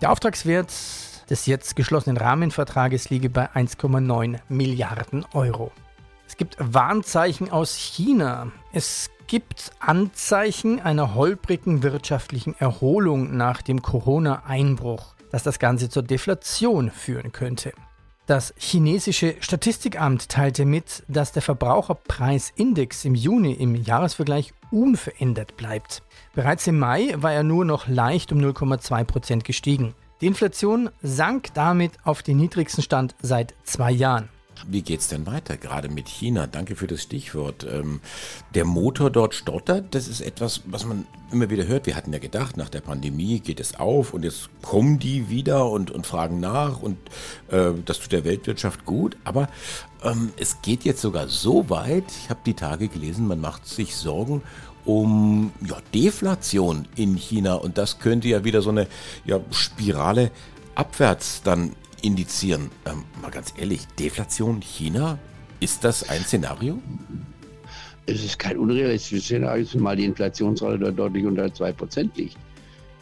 Der 0.00 0.12
Auftragswert 0.12 0.72
des 1.28 1.46
jetzt 1.46 1.74
geschlossenen 1.74 2.16
Rahmenvertrages 2.16 3.10
liege 3.10 3.28
bei 3.28 3.50
1,9 3.50 4.38
Milliarden 4.48 5.24
Euro. 5.32 5.72
Es 6.28 6.36
gibt 6.36 6.56
Warnzeichen 6.60 7.50
aus 7.50 7.74
China. 7.74 8.52
Es 8.72 9.10
gibt 9.26 9.72
Anzeichen 9.80 10.80
einer 10.80 11.16
holprigen 11.16 11.82
wirtschaftlichen 11.82 12.54
Erholung 12.60 13.36
nach 13.36 13.60
dem 13.60 13.82
Corona-Einbruch, 13.82 15.16
dass 15.32 15.42
das 15.42 15.58
Ganze 15.58 15.88
zur 15.88 16.04
Deflation 16.04 16.92
führen 16.92 17.32
könnte. 17.32 17.72
Das 18.28 18.52
chinesische 18.58 19.36
Statistikamt 19.40 20.28
teilte 20.28 20.66
mit, 20.66 21.02
dass 21.08 21.32
der 21.32 21.40
Verbraucherpreisindex 21.40 23.06
im 23.06 23.14
Juni 23.14 23.54
im 23.54 23.74
Jahresvergleich 23.74 24.52
unverändert 24.70 25.56
bleibt. 25.56 26.02
Bereits 26.34 26.66
im 26.66 26.78
Mai 26.78 27.14
war 27.16 27.32
er 27.32 27.42
nur 27.42 27.64
noch 27.64 27.88
leicht 27.88 28.30
um 28.30 28.38
0,2 28.38 29.04
Prozent 29.04 29.44
gestiegen. 29.44 29.94
Die 30.20 30.26
Inflation 30.26 30.90
sank 31.00 31.54
damit 31.54 31.92
auf 32.04 32.22
den 32.22 32.36
niedrigsten 32.36 32.82
Stand 32.82 33.14
seit 33.22 33.54
zwei 33.64 33.92
Jahren. 33.92 34.28
Wie 34.66 34.82
geht 34.82 35.00
es 35.00 35.08
denn 35.08 35.26
weiter, 35.26 35.56
gerade 35.56 35.88
mit 35.88 36.08
China? 36.08 36.46
Danke 36.46 36.76
für 36.76 36.86
das 36.86 37.02
Stichwort. 37.02 37.66
Ähm, 37.70 38.00
der 38.54 38.64
Motor 38.64 39.10
dort 39.10 39.34
stottert, 39.34 39.94
das 39.94 40.08
ist 40.08 40.20
etwas, 40.20 40.62
was 40.66 40.84
man 40.84 41.06
immer 41.30 41.50
wieder 41.50 41.66
hört. 41.66 41.86
Wir 41.86 41.96
hatten 41.96 42.12
ja 42.12 42.18
gedacht, 42.18 42.56
nach 42.56 42.68
der 42.68 42.80
Pandemie 42.80 43.40
geht 43.40 43.60
es 43.60 43.78
auf 43.78 44.14
und 44.14 44.24
jetzt 44.24 44.48
kommen 44.62 44.98
die 44.98 45.28
wieder 45.28 45.70
und, 45.70 45.90
und 45.90 46.06
fragen 46.06 46.40
nach 46.40 46.80
und 46.80 46.98
äh, 47.50 47.72
das 47.84 48.00
tut 48.00 48.12
der 48.12 48.24
Weltwirtschaft 48.24 48.84
gut. 48.84 49.16
Aber 49.24 49.48
ähm, 50.02 50.32
es 50.36 50.62
geht 50.62 50.84
jetzt 50.84 51.00
sogar 51.00 51.28
so 51.28 51.70
weit, 51.70 52.04
ich 52.22 52.30
habe 52.30 52.40
die 52.44 52.54
Tage 52.54 52.88
gelesen, 52.88 53.26
man 53.26 53.40
macht 53.40 53.66
sich 53.66 53.96
Sorgen 53.96 54.42
um 54.84 55.52
ja, 55.60 55.76
Deflation 55.94 56.88
in 56.96 57.14
China 57.16 57.54
und 57.54 57.76
das 57.76 57.98
könnte 57.98 58.28
ja 58.28 58.44
wieder 58.44 58.62
so 58.62 58.70
eine 58.70 58.86
ja, 59.24 59.40
Spirale 59.50 60.30
abwärts 60.74 61.42
dann 61.42 61.74
indizieren. 62.02 62.70
Ähm, 62.86 63.04
mal 63.20 63.30
ganz 63.30 63.52
ehrlich, 63.56 63.86
Deflation 63.98 64.60
China, 64.60 65.18
ist 65.60 65.84
das 65.84 66.08
ein 66.08 66.22
Szenario? 66.22 66.78
Es 68.06 68.24
ist 68.24 68.38
kein 68.38 68.58
unrealistisches 68.58 69.24
Szenario, 69.24 69.64
zumal 69.64 69.96
die 69.96 70.04
Inflationsrate 70.04 70.78
dort 70.78 70.98
deutlich 70.98 71.26
unter 71.26 71.44
2% 71.44 72.10
liegt. 72.16 72.36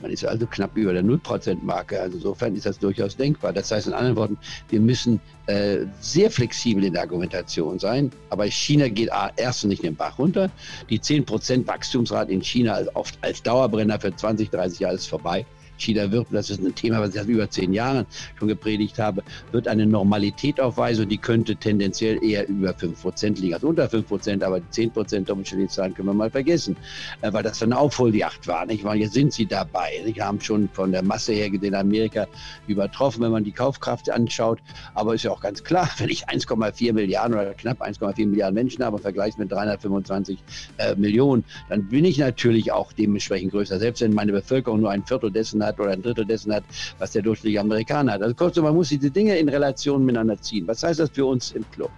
Man 0.01 0.11
ist 0.11 0.25
also 0.25 0.47
knapp 0.47 0.77
über 0.77 0.93
der 0.93 1.03
0%-Marke. 1.03 2.01
Also 2.01 2.17
insofern 2.17 2.55
ist 2.55 2.67
das 2.67 2.79
durchaus 2.79 3.17
denkbar. 3.17 3.53
Das 3.53 3.71
heißt 3.71 3.87
in 3.87 3.95
anderen 3.95 4.17
Worten, 4.17 4.39
wir 4.69 4.81
müssen 4.81 5.21
äh, 5.47 5.87
sehr 6.01 6.31
flexibel 6.31 6.85
in 6.85 6.93
der 6.93 7.03
Argumentation 7.03 7.79
sein. 7.79 8.11
Aber 8.29 8.45
China 8.45 8.89
geht 8.89 9.11
erst 9.37 9.65
nicht 9.65 9.83
den 9.83 9.97
Bach 9.97 10.19
runter. 10.19 10.51
Die 10.91 11.01
10% 11.01 11.67
Wachstumsrate 11.67 12.31
in 12.31 12.43
China 12.43 12.75
also 12.75 12.91
oft 12.95 13.19
als 13.23 13.43
Dauerbrenner 13.43 13.99
für 13.99 14.15
20, 14.15 14.51
30 14.51 14.81
Jahre 14.81 14.97
ist 14.97 15.07
vorbei. 15.07 15.47
China 15.79 16.11
wird, 16.11 16.29
das 16.31 16.51
ist 16.51 16.61
ein 16.61 16.75
Thema, 16.75 17.01
was 17.01 17.11
ich 17.11 17.15
seit 17.17 17.27
über 17.27 17.49
zehn 17.49 17.73
Jahren 17.73 18.07
schon 18.39 18.49
gepredigt 18.49 18.99
habe, 18.99 19.23
wird 19.53 19.69
eine 19.69 19.87
Normalität 19.87 20.61
aufweisen 20.61 21.05
und 21.05 21.09
die 21.11 21.19
könnte 21.19 21.57
tendenziell 21.57 22.23
eher 22.23 22.49
über 22.49 22.71
5% 22.71 23.41
liegen, 23.41 23.55
also 23.55 23.69
unter 23.69 23.87
5%, 23.87 24.43
aber 24.43 24.61
die 24.61 24.89
10% 24.89 25.25
Doppelstellenzahlen 25.25 25.95
können 25.95 26.09
wir 26.09 26.15
mal 26.15 26.31
vergessen, 26.31 26.77
äh, 27.21 27.33
weil 27.33 27.43
das 27.43 27.63
eine 27.63 27.79
Aufholjacht 27.79 28.47
war. 28.47 28.67
Nicht? 28.67 28.85
Weil 28.85 28.99
jetzt 28.99 29.15
sind 29.15 29.33
sie 29.33 29.47
dabei. 29.47 30.03
Sie 30.05 30.15
haben 30.23 30.41
schon 30.41 30.69
von 30.73 30.93
der 30.93 31.03
Masse 31.03 31.33
her 31.33 31.51
den 31.51 31.75
Amerika 31.75 32.27
übertroffen, 32.67 33.23
wenn 33.23 33.33
man 33.33 33.45
die 33.45 33.53
Kaufkraft 33.53 34.11
anschaut. 34.11 34.59
Aber 34.95 35.15
ist 35.15 35.25
ja 35.25 35.31
auch 35.31 35.41
ganz 35.41 35.63
klar, 35.63 35.89
wenn 35.99 36.09
ich 36.09 36.29
1,4 36.29 36.93
Milliarden 36.93 37.35
oder 37.35 37.55
knapp 37.55 37.83
1,4 37.83 38.27
Milliarden 38.27 38.55
Menschen 38.55 38.85
habe, 38.85 38.97
im 38.97 39.03
Vergleich 39.03 39.37
mit 39.39 39.51
325 39.51 40.39
äh, 40.79 40.95
Millionen, 40.97 41.45
dann 41.69 41.89
bin 41.89 42.05
ich 42.05 42.19
natürlich 42.19 42.73
auch 42.73 42.93
dementsprechend 42.93 43.53
größer. 43.53 43.79
Selbst 43.79 44.01
wenn 44.01 44.15
meine 44.15 44.33
Bevölkerung 44.33 44.81
nur 44.81 44.91
ein 44.91 45.05
Viertel 45.05 45.31
dessen 45.31 45.65
hat 45.65 45.66
oder 45.81 45.91
ein 45.91 46.03
Drittel 46.03 46.25
dessen 46.25 46.55
hat, 46.55 46.65
was 46.99 47.13
der 47.13 47.23
durchschnittliche 47.23 47.61
Amerikaner 47.61 48.13
hat. 48.13 48.23
Also 48.23 48.35
kurzum, 48.35 48.65
man 48.65 48.75
muss 48.75 48.89
diese 48.89 49.11
Dinge 49.11 49.37
in 49.39 49.49
Relation 49.49 50.05
miteinander 50.05 50.41
ziehen. 50.41 50.67
Was 50.67 50.83
heißt 50.83 51.01
das 51.01 51.11
für 51.11 51.27
uns 51.27 51.53
im 51.53 51.69
Club? 51.71 51.91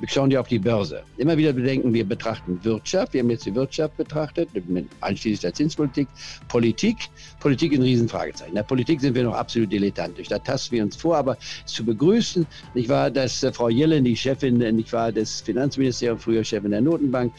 Wir 0.00 0.08
schauen 0.08 0.30
ja 0.30 0.40
auf 0.40 0.48
die 0.48 0.58
Börse. 0.58 1.02
Immer 1.18 1.36
wieder 1.36 1.52
bedenken, 1.52 1.94
wir 1.94 2.04
betrachten 2.04 2.58
Wirtschaft. 2.64 3.12
Wir 3.12 3.20
haben 3.20 3.30
jetzt 3.30 3.46
die 3.46 3.54
Wirtschaft 3.54 3.96
betrachtet, 3.96 4.48
einschließlich 5.00 5.40
der 5.40 5.54
Zinspolitik. 5.54 6.08
Politik, 6.48 6.96
Politik 7.40 7.72
ein 7.72 7.82
Riesenfragezeichen. 7.82 8.50
In 8.50 8.56
der 8.56 8.64
Politik 8.64 9.00
sind 9.00 9.14
wir 9.14 9.22
noch 9.22 9.34
absolut 9.34 9.70
dilettantisch. 9.70 10.28
Da 10.28 10.38
tasten 10.38 10.76
wir 10.76 10.82
uns 10.82 10.96
vor, 10.96 11.16
aber 11.16 11.36
zu 11.64 11.84
begrüßen, 11.84 12.46
nicht 12.74 12.88
wahr, 12.88 13.10
dass 13.10 13.42
äh, 13.42 13.52
Frau 13.52 13.68
Yellen, 13.68 14.04
die 14.04 14.16
Chefin, 14.16 14.60
äh, 14.60 14.72
nicht 14.72 14.92
wahr, 14.92 15.12
des 15.12 15.40
Finanzministeriums, 15.40 16.24
früher 16.24 16.42
Chefin 16.42 16.72
der 16.72 16.80
Notenbank, 16.80 17.32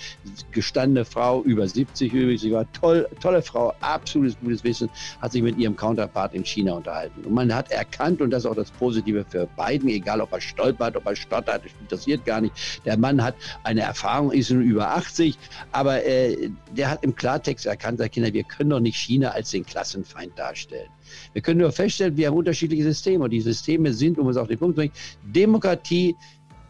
gestandene 0.52 1.06
Frau, 1.06 1.44
über 1.44 1.68
70 1.68 2.14
übrigens, 2.14 2.42
sie 2.42 2.52
war 2.52 2.72
toll, 2.74 3.08
tolle 3.22 3.42
Frau, 3.42 3.74
absolutes 3.82 4.38
gutes 4.40 4.64
Wissen, 4.64 4.90
hat 5.22 5.34
sich 5.34 5.42
mit 5.42 5.58
ihrem 5.58 5.76
Counterpart 5.76 6.34
in 6.34 6.46
China 6.46 6.74
unterhalten. 6.74 7.26
Und 7.26 7.34
man 7.34 7.54
hat 7.54 7.72
erkannt, 7.72 8.22
und 8.22 8.32
das 8.32 8.44
ist 8.44 8.50
auch 8.50 8.56
das 8.56 8.72
Positive 8.72 9.26
für 9.28 9.48
Biden, 9.58 9.90
egal 9.90 10.22
ob 10.22 10.32
er 10.32 10.42
stolpert, 10.42 10.96
ob 10.96 11.06
er 11.06 11.16
stottert, 11.16 11.64
das 11.66 11.72
interessiert 11.82 12.26
gar 12.26 12.42
nicht, 12.42 12.55
der 12.86 12.98
Mann 12.98 13.24
hat 13.24 13.36
eine 13.64 13.82
Erfahrung, 13.82 14.32
ist 14.32 14.52
nun 14.52 14.62
über 14.62 14.90
80, 14.92 15.38
aber 15.72 16.04
äh, 16.06 16.50
der 16.76 16.90
hat 16.90 17.04
im 17.04 17.16
Klartext 17.16 17.66
erkannt, 17.66 18.00
sagt 18.00 18.14
Kinder, 18.14 18.34
wir 18.34 18.44
können 18.44 18.70
doch 18.70 18.80
nicht 18.80 18.98
China 18.98 19.30
als 19.30 19.52
den 19.52 19.66
Klassenfeind 19.66 20.38
darstellen. 20.38 20.90
Wir 21.34 21.42
können 21.42 21.60
nur 21.60 21.72
feststellen, 21.72 22.18
wir 22.18 22.28
haben 22.28 22.38
unterschiedliche 22.38 22.84
Systeme 22.84 23.24
und 23.24 23.32
die 23.32 23.42
Systeme 23.42 23.94
sind, 23.94 24.18
um 24.18 24.28
es 24.30 24.38
auf 24.38 24.48
den 24.48 24.58
Punkt 24.58 24.76
zu 24.76 24.82
bringen, 24.82 24.94
Demokratie 25.24 26.16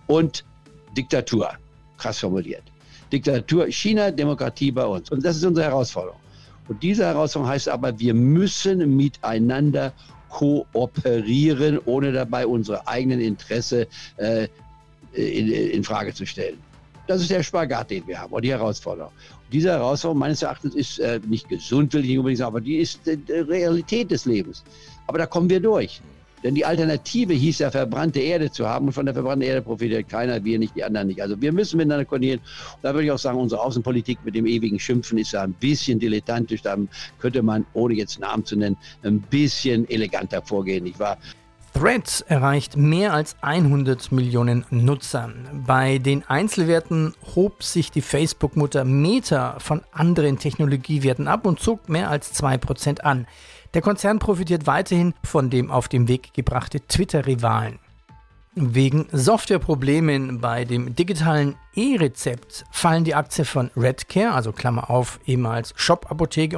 und 0.07 0.45
Diktatur. 0.95 1.49
Krass 1.97 2.19
formuliert. 2.19 2.63
Diktatur 3.11 3.67
China, 3.67 4.11
Demokratie 4.11 4.71
bei 4.71 4.85
uns. 4.85 5.09
Und 5.11 5.23
das 5.23 5.37
ist 5.37 5.45
unsere 5.45 5.67
Herausforderung. 5.67 6.19
Und 6.67 6.81
diese 6.81 7.05
Herausforderung 7.05 7.51
heißt 7.53 7.69
aber, 7.69 7.97
wir 7.99 8.13
müssen 8.13 8.95
miteinander 8.95 9.93
kooperieren, 10.29 11.79
ohne 11.85 12.11
dabei 12.11 12.45
unsere 12.45 12.87
eigenen 12.87 13.21
Interesse 13.21 13.87
äh, 14.17 14.47
in, 15.15 15.51
in 15.51 15.83
Frage 15.83 16.13
zu 16.13 16.25
stellen. 16.25 16.57
Das 17.07 17.21
ist 17.21 17.29
der 17.29 17.43
Spagat, 17.43 17.91
den 17.91 18.07
wir 18.07 18.19
haben 18.19 18.33
und 18.33 18.43
die 18.43 18.51
Herausforderung. 18.51 19.11
Und 19.11 19.53
diese 19.53 19.69
Herausforderung 19.69 20.19
meines 20.19 20.41
Erachtens 20.41 20.73
ist 20.73 20.99
äh, 20.99 21.19
nicht 21.27 21.47
gesund, 21.49 21.93
will 21.93 22.01
ich 22.01 22.09
nicht 22.09 22.17
unbedingt 22.17 22.39
sagen, 22.39 22.47
aber 22.47 22.61
die 22.61 22.77
ist 22.77 23.07
äh, 23.07 23.17
Realität 23.29 24.09
des 24.09 24.25
Lebens. 24.25 24.63
Aber 25.07 25.19
da 25.19 25.27
kommen 25.27 25.49
wir 25.49 25.59
durch. 25.59 26.01
Denn 26.45 26.53
die 26.53 26.63
Alternative 26.63 27.33
hieß 27.33 27.59
ja, 27.59 27.71
verbrannte 27.71 28.19
Erde 28.19 28.51
zu 28.51 28.67
haben. 28.67 28.85
Und 28.85 28.93
von 28.93 29.05
der 29.05 29.15
verbrannten 29.15 29.47
Erde 29.47 29.63
profitiert 29.63 30.09
keiner, 30.09 30.43
wir 30.43 30.59
nicht, 30.59 30.75
die 30.75 30.83
anderen 30.83 31.07
nicht. 31.07 31.19
Also 31.19 31.41
wir 31.41 31.51
müssen 31.51 31.77
miteinander 31.77 32.05
koordinieren. 32.05 32.39
Und 32.39 32.83
da 32.83 32.93
würde 32.93 33.05
ich 33.05 33.11
auch 33.11 33.17
sagen, 33.17 33.39
unsere 33.39 33.61
Außenpolitik 33.61 34.19
mit 34.23 34.35
dem 34.35 34.45
ewigen 34.45 34.79
Schimpfen 34.79 35.17
ist 35.17 35.31
ja 35.31 35.41
ein 35.41 35.53
bisschen 35.53 35.97
dilettantisch. 35.97 36.61
Da 36.61 36.77
könnte 37.17 37.41
man, 37.41 37.65
ohne 37.73 37.95
jetzt 37.95 38.19
Namen 38.19 38.45
zu 38.45 38.55
nennen, 38.57 38.77
ein 39.01 39.21
bisschen 39.21 39.89
eleganter 39.89 40.41
vorgehen, 40.43 40.83
nicht 40.83 40.99
wahr? 40.99 41.17
Threads 41.77 42.21
erreicht 42.21 42.77
mehr 42.77 43.11
als 43.11 43.35
100 43.41 44.09
Millionen 44.13 44.63
Nutzer. 44.69 45.29
Bei 45.51 45.97
den 45.97 46.23
Einzelwerten 46.25 47.13
hob 47.35 47.63
sich 47.63 47.91
die 47.91 48.01
Facebook-Mutter 48.01 48.85
Meta 48.85 49.59
von 49.59 49.81
anderen 49.91 50.39
Technologiewerten 50.39 51.27
ab 51.27 51.45
und 51.45 51.59
zog 51.59 51.89
mehr 51.89 52.09
als 52.09 52.33
2% 52.41 53.01
an. 53.01 53.27
Der 53.73 53.81
Konzern 53.81 54.19
profitiert 54.19 54.67
weiterhin 54.67 55.13
von 55.21 55.49
dem 55.49 55.69
auf 55.69 55.89
den 55.89 56.07
Weg 56.07 56.33
gebrachte 56.33 56.79
Twitter-Rivalen. 56.79 57.79
Wegen 58.53 59.07
Softwareproblemen 59.11 60.39
bei 60.39 60.63
dem 60.63 60.95
digitalen 60.95 61.55
E-Rezept 61.75 62.63
fallen 62.71 63.03
die 63.03 63.15
Aktien 63.15 63.43
von 63.43 63.69
Redcare, 63.75 64.31
also 64.31 64.53
Klammer 64.53 64.89
auf, 64.89 65.19
ehemals 65.25 65.73
Shop-Apotheke 65.75 66.57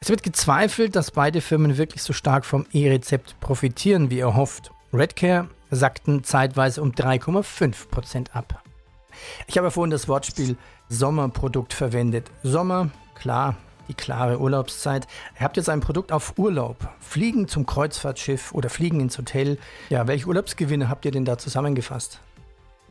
Es 0.00 0.08
wird 0.08 0.22
gezweifelt, 0.22 0.96
dass 0.96 1.10
beide 1.10 1.40
Firmen 1.40 1.76
wirklich 1.76 2.02
so 2.02 2.12
stark 2.12 2.44
vom 2.44 2.66
E-Rezept 2.72 3.38
profitieren, 3.40 4.10
wie 4.10 4.20
erhofft. 4.20 4.70
Redcare 4.92 5.48
sackten 5.70 6.24
zeitweise 6.24 6.82
um 6.82 6.92
3,5% 6.92 8.32
ab. 8.32 8.62
Ich 9.46 9.58
habe 9.58 9.70
vorhin 9.70 9.90
das 9.90 10.08
Wortspiel 10.08 10.56
Sommerprodukt 10.88 11.72
verwendet. 11.72 12.30
Sommer, 12.42 12.90
klar, 13.14 13.56
die 13.88 13.94
klare 13.94 14.40
Urlaubszeit. 14.40 15.06
Ihr 15.36 15.42
habt 15.42 15.56
jetzt 15.56 15.68
ein 15.68 15.80
Produkt 15.80 16.12
auf 16.12 16.38
Urlaub. 16.38 16.88
Fliegen 17.00 17.48
zum 17.48 17.66
Kreuzfahrtschiff 17.66 18.52
oder 18.52 18.70
fliegen 18.70 19.00
ins 19.00 19.18
Hotel. 19.18 19.58
Ja, 19.88 20.06
welche 20.06 20.26
Urlaubsgewinne 20.26 20.88
habt 20.88 21.04
ihr 21.04 21.10
denn 21.10 21.24
da 21.24 21.38
zusammengefasst? 21.38 22.20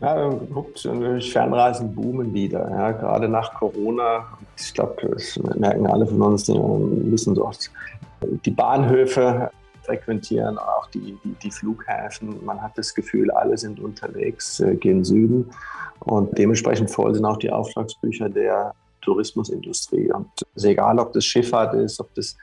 Ja, 0.02 0.30
guckt, 0.30 0.80
Fernreisen 0.80 1.94
boomen 1.94 2.34
wieder. 2.34 2.70
Ja, 2.70 2.92
gerade 2.92 3.28
nach 3.28 3.54
Corona. 3.54 4.26
Ich 4.58 4.74
glaube, 4.74 4.96
das 5.10 5.38
merken 5.56 5.88
alle 5.88 6.08
von 6.08 6.22
uns, 6.22 6.46
die 6.46 6.58
müssen 6.58 7.36
dort 7.36 7.70
die 8.46 8.52
Bahnhöfe 8.52 9.52
frequentieren, 9.84 10.58
auch 10.58 10.88
die, 10.88 11.18
die, 11.24 11.34
die, 11.42 11.52
Flughäfen. 11.52 12.46
Man 12.46 12.62
hat 12.62 12.78
das 12.78 12.94
Gefühl, 12.94 13.32
alle 13.32 13.58
sind 13.58 13.80
unterwegs, 13.80 14.60
äh, 14.60 14.76
gehen 14.76 15.04
Süden. 15.04 15.50
Und 16.02 16.38
dementsprechend 16.38 16.92
voll 16.92 17.14
sind 17.16 17.26
auch 17.26 17.38
die 17.38 17.52
Auftragsbücher 17.52 18.30
der 18.30 18.74
Tourismusindustrie. 19.02 20.12
Und 20.12 20.28
es 20.56 20.64
ist 20.64 20.70
egal, 20.70 21.00
ob 21.00 21.14
das 21.14 21.26
Schifffahrt 21.26 21.74
ist, 21.74 22.00
ob 22.00 22.14
das 22.14 22.38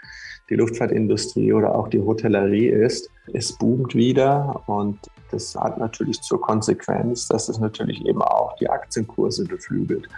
die 0.49 0.55
Luftfahrtindustrie 0.55 1.53
oder 1.53 1.75
auch 1.75 1.89
die 1.89 2.01
Hotellerie 2.01 2.69
ist. 2.69 3.11
Es 3.33 3.53
boomt 3.53 3.95
wieder 3.95 4.63
und 4.67 4.99
das 5.31 5.57
hat 5.57 5.79
natürlich 5.79 6.21
zur 6.23 6.41
Konsequenz, 6.41 7.27
dass 7.27 7.49
es 7.49 7.59
natürlich 7.59 8.05
eben 8.07 8.23
auch 8.23 8.55
die 8.57 8.71
Aktienkurse 8.71 9.45
beflügelt. 9.45 10.09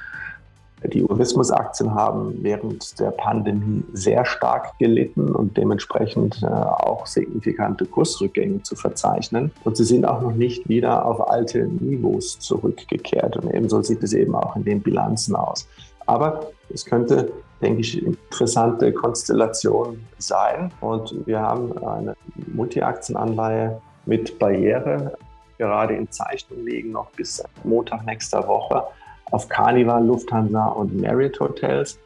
Die 0.84 1.04
Tourismusaktien 1.04 1.94
haben 1.94 2.38
während 2.42 2.98
der 3.00 3.10
Pandemie 3.10 3.82
sehr 3.92 4.24
stark 4.24 4.78
gelitten 4.78 5.34
und 5.34 5.56
dementsprechend 5.56 6.40
äh, 6.42 6.46
auch 6.46 7.06
signifikante 7.06 7.84
Kursrückgänge 7.84 8.62
zu 8.62 8.76
verzeichnen. 8.76 9.50
Und 9.64 9.76
sie 9.76 9.84
sind 9.84 10.06
auch 10.06 10.22
noch 10.22 10.32
nicht 10.32 10.68
wieder 10.68 11.04
auf 11.04 11.28
alte 11.28 11.66
Niveaus 11.66 12.38
zurückgekehrt. 12.38 13.36
Und 13.36 13.52
ebenso 13.52 13.82
sieht 13.82 14.02
es 14.02 14.12
eben 14.12 14.34
auch 14.34 14.54
in 14.56 14.64
den 14.64 14.80
Bilanzen 14.80 15.34
aus. 15.34 15.66
Aber 16.06 16.50
es 16.72 16.84
könnte, 16.84 17.32
denke 17.60 17.80
ich, 17.80 18.02
interessante 18.02 18.92
Konstellation 18.92 20.00
sein. 20.18 20.70
Und 20.80 21.26
wir 21.26 21.40
haben 21.40 21.76
eine 21.78 22.14
Multi-Aktienanleihe 22.54 23.80
mit 24.06 24.38
Barriere 24.38 25.18
gerade 25.58 25.94
in 25.94 26.10
Zeichnung 26.10 26.64
liegen, 26.64 26.92
noch 26.92 27.10
bis 27.10 27.42
Montag 27.64 28.06
nächster 28.06 28.46
Woche 28.46 28.84
auf 29.30 29.48
Carnival, 29.48 30.04
Lufthansa 30.04 30.66
und 30.68 31.00
Marriott 31.00 31.38
Hotels. 31.40 31.98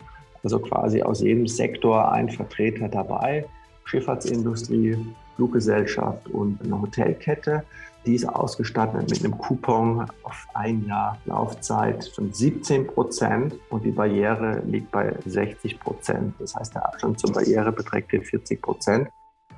Also 0.42 0.58
quasi 0.58 1.02
aus 1.02 1.20
jedem 1.20 1.46
Sektor 1.46 2.11
ein 2.11 2.28
Vertreter 2.28 2.88
dabei. 2.88 3.44
Schifffahrtsindustrie, 3.85 4.96
Fluggesellschaft 5.37 6.28
und 6.28 6.61
eine 6.62 6.80
Hotelkette. 6.80 7.64
Die 8.04 8.16
ist 8.16 8.28
ausgestattet 8.28 9.08
mit 9.11 9.24
einem 9.24 9.38
Coupon 9.38 10.06
auf 10.24 10.46
ein 10.54 10.85
Jahr 10.87 11.18
Laufzeit 11.24 12.04
von 12.16 12.32
17 12.32 12.88
Prozent 12.88 13.54
und 13.70 13.85
die 13.85 13.92
Barriere 13.92 14.61
liegt 14.66 14.90
bei 14.90 15.14
60 15.24 15.78
Prozent. 15.78 16.35
Das 16.40 16.56
heißt, 16.56 16.74
der 16.74 16.85
Abstand 16.85 17.20
zur 17.20 17.32
Barriere 17.32 17.70
beträgt 17.70 18.11
40 18.11 18.61
Prozent. 18.61 19.08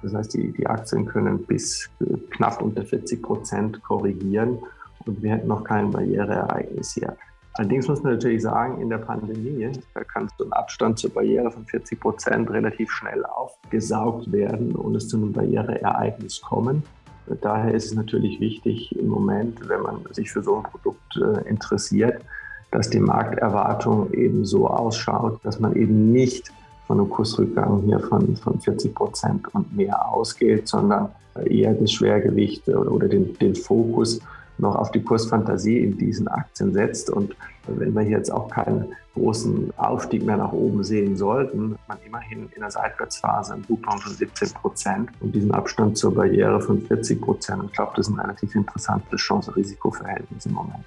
Das 0.02 0.12
heißt, 0.12 0.34
die, 0.34 0.52
die 0.52 0.66
Aktien 0.66 1.06
können 1.06 1.42
bis 1.46 1.88
knapp 2.30 2.60
unter 2.60 2.84
40 2.84 3.22
Prozent 3.22 3.82
korrigieren 3.82 4.58
und 5.06 5.22
wir 5.22 5.32
hätten 5.32 5.48
noch 5.48 5.64
kein 5.64 5.90
Barriereereignis 5.90 6.92
hier. 6.92 7.16
Allerdings 7.56 7.86
muss 7.86 8.02
man 8.02 8.14
natürlich 8.14 8.42
sagen, 8.42 8.80
in 8.80 8.90
der 8.90 8.98
Pandemie, 8.98 9.70
kannst 10.12 10.34
du 10.38 10.44
einen 10.44 10.52
Abstand 10.52 10.98
zur 10.98 11.10
Barriere 11.10 11.50
von 11.50 11.64
40 11.64 12.00
Prozent 12.00 12.50
relativ 12.50 12.90
schnell 12.90 13.24
aufgesaugt 13.24 14.30
werden 14.32 14.72
und 14.72 14.96
es 14.96 15.08
zu 15.08 15.16
einem 15.16 15.32
Barriereereignis 15.32 16.40
kommen. 16.40 16.82
Daher 17.40 17.72
ist 17.72 17.86
es 17.86 17.94
natürlich 17.94 18.40
wichtig 18.40 18.94
im 18.98 19.06
Moment, 19.06 19.68
wenn 19.68 19.82
man 19.82 20.00
sich 20.10 20.30
für 20.30 20.42
so 20.42 20.56
ein 20.56 20.62
Produkt 20.64 21.16
äh, 21.16 21.48
interessiert, 21.48 22.22
dass 22.70 22.90
die 22.90 23.00
Markterwartung 23.00 24.12
eben 24.12 24.44
so 24.44 24.68
ausschaut, 24.68 25.38
dass 25.44 25.60
man 25.60 25.76
eben 25.76 26.10
nicht 26.12 26.52
von 26.86 26.98
einem 26.98 27.08
Kursrückgang 27.08 27.82
hier 27.82 28.00
von, 28.00 28.36
von 28.36 28.60
40 28.60 28.94
Prozent 28.94 29.54
und 29.54 29.74
mehr 29.74 30.06
ausgeht, 30.08 30.68
sondern 30.68 31.08
eher 31.46 31.72
das 31.72 31.92
Schwergewicht 31.92 32.68
oder, 32.68 32.90
oder 32.90 33.08
den, 33.08 33.38
den 33.38 33.54
Fokus 33.54 34.20
noch 34.58 34.76
auf 34.76 34.90
die 34.90 35.02
Kursfantasie 35.02 35.78
in 35.78 35.98
diesen 35.98 36.28
Aktien 36.28 36.72
setzt. 36.72 37.10
Und 37.10 37.34
wenn 37.66 37.94
wir 37.94 38.02
jetzt 38.02 38.30
auch 38.30 38.48
keinen 38.48 38.94
großen 39.14 39.72
Aufstieg 39.76 40.24
mehr 40.24 40.36
nach 40.36 40.52
oben 40.52 40.82
sehen 40.82 41.16
sollten, 41.16 41.76
man 41.86 41.98
immerhin 42.04 42.48
in 42.54 42.60
der 42.60 42.70
Seitwärtsphase 42.70 43.54
einen 43.54 43.66
Coupon 43.66 43.98
von 43.98 44.12
17 44.12 44.50
Prozent 44.50 45.10
und 45.20 45.34
diesen 45.34 45.52
Abstand 45.52 45.96
zur 45.96 46.14
Barriere 46.14 46.60
von 46.60 46.80
40 46.82 47.20
Prozent. 47.20 47.64
Ich 47.66 47.72
glaube, 47.72 47.92
das 47.96 48.08
ist 48.08 48.14
ein 48.14 48.20
relativ 48.20 48.54
interessantes 48.54 49.20
Chance-Risiko-Verhältnis 49.20 50.46
im 50.46 50.52
Moment. 50.52 50.84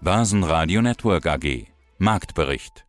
Börsenradio 0.00 0.82
Network 0.82 1.26
AG 1.26 1.66
Marktbericht 1.98 2.86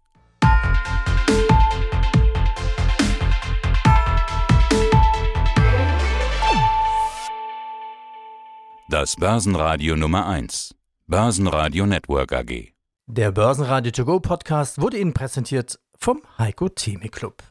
Das 8.91 9.15
Börsenradio 9.15 9.95
Nummer 9.95 10.27
1. 10.27 10.75
Börsenradio 11.07 11.85
Network 11.85 12.33
AG. 12.33 12.73
Der 13.07 13.31
Börsenradio 13.31 13.93
To 13.93 14.03
Go 14.03 14.19
Podcast 14.19 14.81
wurde 14.81 14.97
Ihnen 14.97 15.13
präsentiert 15.13 15.79
vom 15.97 16.21
Heiko 16.37 16.67
Theme 16.67 17.07
Club. 17.07 17.41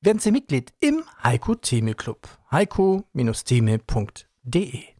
Werden 0.00 0.18
Sie 0.18 0.32
Mitglied 0.32 0.72
im 0.80 1.04
Heiko 1.22 1.54
Theme 1.54 1.94
Club. 1.94 2.26
heiko-theme.de 2.50 4.97